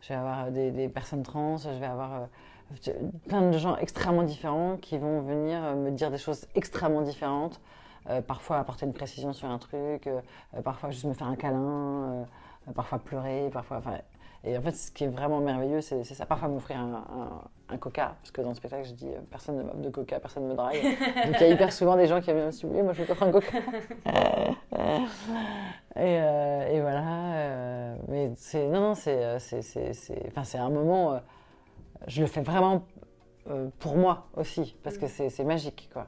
je 0.00 0.08
vais 0.08 0.14
avoir 0.14 0.50
des, 0.50 0.70
des 0.70 0.88
personnes 0.88 1.22
trans, 1.22 1.56
je 1.58 1.68
vais 1.68 1.86
avoir 1.86 2.28
plein 3.28 3.50
de 3.50 3.56
gens 3.58 3.76
extrêmement 3.76 4.22
différents 4.22 4.76
qui 4.76 4.98
vont 4.98 5.20
venir 5.20 5.60
me 5.76 5.90
dire 5.90 6.10
des 6.10 6.18
choses 6.18 6.46
extrêmement 6.54 7.02
différentes. 7.02 7.60
Parfois 8.26 8.58
apporter 8.58 8.86
une 8.86 8.92
précision 8.92 9.32
sur 9.32 9.48
un 9.48 9.58
truc, 9.58 10.08
parfois 10.64 10.90
juste 10.90 11.04
me 11.04 11.14
faire 11.14 11.28
un 11.28 11.36
câlin, 11.36 12.26
parfois 12.74 12.98
pleurer, 12.98 13.50
parfois. 13.52 13.82
Et 14.46 14.58
en 14.58 14.62
fait, 14.62 14.72
ce 14.72 14.90
qui 14.92 15.04
est 15.04 15.08
vraiment 15.08 15.40
merveilleux, 15.40 15.80
c'est 15.80 16.04
ça. 16.04 16.26
Parfois 16.26 16.48
m'offrir 16.48 16.78
un, 16.78 16.94
un- 16.94 17.42
un 17.70 17.78
coca, 17.78 18.16
parce 18.20 18.30
que 18.30 18.42
dans 18.42 18.50
le 18.50 18.54
spectacle, 18.54 18.84
je 18.86 18.92
dis 18.92 19.08
euh, 19.08 19.20
personne 19.30 19.56
ne 19.56 19.62
m'offre 19.62 19.78
de 19.78 19.88
coca, 19.88 20.20
personne 20.20 20.44
ne 20.44 20.50
me 20.50 20.54
drague. 20.54 20.82
Donc 21.26 21.34
il 21.40 21.40
y 21.40 21.44
a 21.44 21.48
hyper 21.48 21.72
souvent 21.72 21.96
des 21.96 22.06
gens 22.06 22.20
qui 22.20 22.32
viennent 22.32 22.46
me 22.46 22.66
oui, 22.76 22.82
moi 22.82 22.92
je 22.92 23.00
veux 23.00 23.06
t'offrir 23.06 23.28
un 23.28 23.32
coca. 23.32 23.48
et, 25.96 26.18
euh, 26.20 26.68
et 26.68 26.80
voilà. 26.80 27.04
euh, 27.34 27.96
mais 28.08 28.32
c'est 28.36 28.66
non, 28.68 28.80
non, 28.80 28.94
c'est 28.94 29.38
c'est 29.38 29.62
c'est 29.62 29.92
c'est- 29.94 30.22
enfin, 30.28 30.44
c'est 30.44 30.58
un 30.58 30.70
moment. 30.70 31.20
je 32.08 32.22
le 32.22 32.26
fais 32.28 32.42
vraiment 32.42 32.84
pour 33.78 33.96
moi 33.96 34.26
aussi, 34.36 34.76
parce 34.82 34.98
que 34.98 35.06
c'est 35.08 35.30
c'est 35.30 35.44
magique, 35.44 35.90
quoi. 35.92 36.06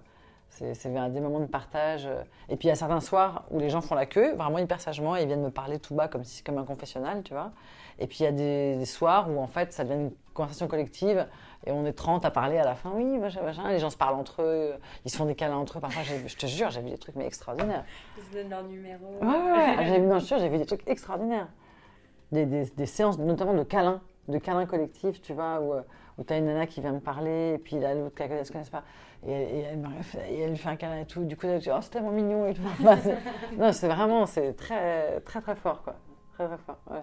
C'est 0.59 0.89
des 1.13 1.21
moments 1.21 1.41
de 1.41 1.47
partage. 1.47 2.07
euh. 2.07 2.23
Et 2.49 2.57
puis 2.57 2.67
il 2.67 2.71
y 2.71 2.73
a 2.73 2.77
certains 2.77 3.01
soirs 3.01 3.45
où 3.51 3.59
les 3.59 3.69
gens 3.69 3.81
font 3.81 3.95
la 3.95 4.07
queue, 4.07 4.35
vraiment 4.35 4.59
hyper 4.59 4.81
sagement, 4.81 5.17
et 5.17 5.23
ils 5.23 5.27
viennent 5.27 5.43
me 5.43 5.51
parler 5.51 5.79
tout 5.79 5.95
bas 5.95 6.09
comme 6.09 6.25
si 6.25 6.43
comme 6.43 6.59
un 6.59 6.65
confessionnal, 6.65 7.23
tu 7.23 7.35
vois. 7.35 7.53
Et 7.99 8.07
puis 8.07 8.19
il 8.21 8.25
y 8.25 8.27
a 8.27 8.33
des, 8.33 8.77
des 8.77 8.85
soirs 8.85 9.31
où 9.31 9.39
en 9.41 9.47
fait 9.47 9.73
ça 9.73 9.85
devient 9.85 9.95
une 10.01 10.13
conversation 10.35 10.67
collective 10.69 11.27
et 11.67 11.73
on 11.73 11.85
est 11.87 11.93
30 11.95 12.25
à 12.25 12.31
parler 12.31 12.59
à 12.59 12.65
la 12.65 12.75
fin, 12.75 12.91
oui, 12.95 13.05
machin, 13.19 13.43
machin. 13.43 13.69
Les 13.71 13.79
gens 13.79 13.91
se 13.91 13.97
parlent 13.97 14.17
entre 14.17 14.43
eux, 14.43 14.75
ils 15.05 15.11
se 15.11 15.17
font 15.17 15.25
des 15.25 15.35
câlins 15.35 15.57
entre 15.57 15.79
eux. 15.79 15.81
Parfois, 15.81 16.03
je 16.03 16.37
te 16.37 16.47
jure, 16.47 16.71
j'ai 16.71 16.81
vu 16.83 16.91
des 16.91 16.99
trucs 16.99 17.17
mais 17.17 17.27
extraordinaires. 17.27 17.85
Ils 18.17 18.23
se 18.25 18.33
donnent 18.33 18.51
leur 18.51 18.63
numéro. 18.65 19.05
Ouais, 19.23 19.27
ouais, 19.27 19.77
ouais. 19.79 19.87
J'ai 19.87 19.99
vu, 20.01 20.07
non, 20.07 20.19
je 20.19 20.25
te 20.25 20.29
jure, 20.29 20.39
j'ai 20.39 20.49
vu 20.49 20.59
des 20.59 20.67
trucs 20.67 20.87
extraordinaires. 20.89 21.49
Des, 22.33 22.45
des, 22.45 22.65
des 22.67 22.87
séances, 22.87 23.19
notamment 23.19 23.55
de 23.55 23.63
câlins, 23.63 24.01
de 24.29 24.39
câlins 24.39 24.67
collectifs, 24.67 25.21
tu 25.23 25.33
vois, 25.33 25.61
où, 25.61 25.75
euh, 25.75 25.83
où 26.19 26.25
tu 26.25 26.33
as 26.33 26.39
une 26.39 26.47
nana 26.47 26.67
qui 26.67 26.81
vient 26.81 26.93
me 26.93 27.01
parler, 27.01 27.55
et 27.55 27.59
puis 27.59 27.79
là, 27.79 27.95
l'autre 27.95 28.15
qui 28.15 28.29
ne 28.29 28.43
se 28.45 28.53
connaissent 28.53 28.71
pas, 28.71 28.83
et, 29.27 29.33
elle- 29.33 29.55
et 29.55 29.61
elle, 29.61 29.79
me 29.79 30.03
fait- 30.03 30.33
et 30.33 30.41
elle 30.41 30.51
lui 30.51 30.57
fait 30.59 30.69
un 30.69 30.77
câlin 30.77 31.01
et 31.01 31.07
tout. 31.07 31.25
Du 31.25 31.37
coup, 31.37 31.47
elle 31.47 31.59
dit, 31.61 31.69
oh, 31.73 31.79
c'est 31.81 31.91
tellement 31.91 32.11
mignon. 32.13 32.47
Et 32.47 32.55
tout. 32.55 32.63
Non, 33.59 33.73
c'est 33.73 33.89
vraiment, 33.89 34.27
c'est 34.27 34.55
très, 34.55 35.21
très, 35.21 35.41
très 35.41 35.57
fort, 35.57 35.83
quoi. 35.83 35.95
Très, 36.35 36.47
très 36.47 36.59
fort, 36.59 36.79
ouais. 36.91 37.03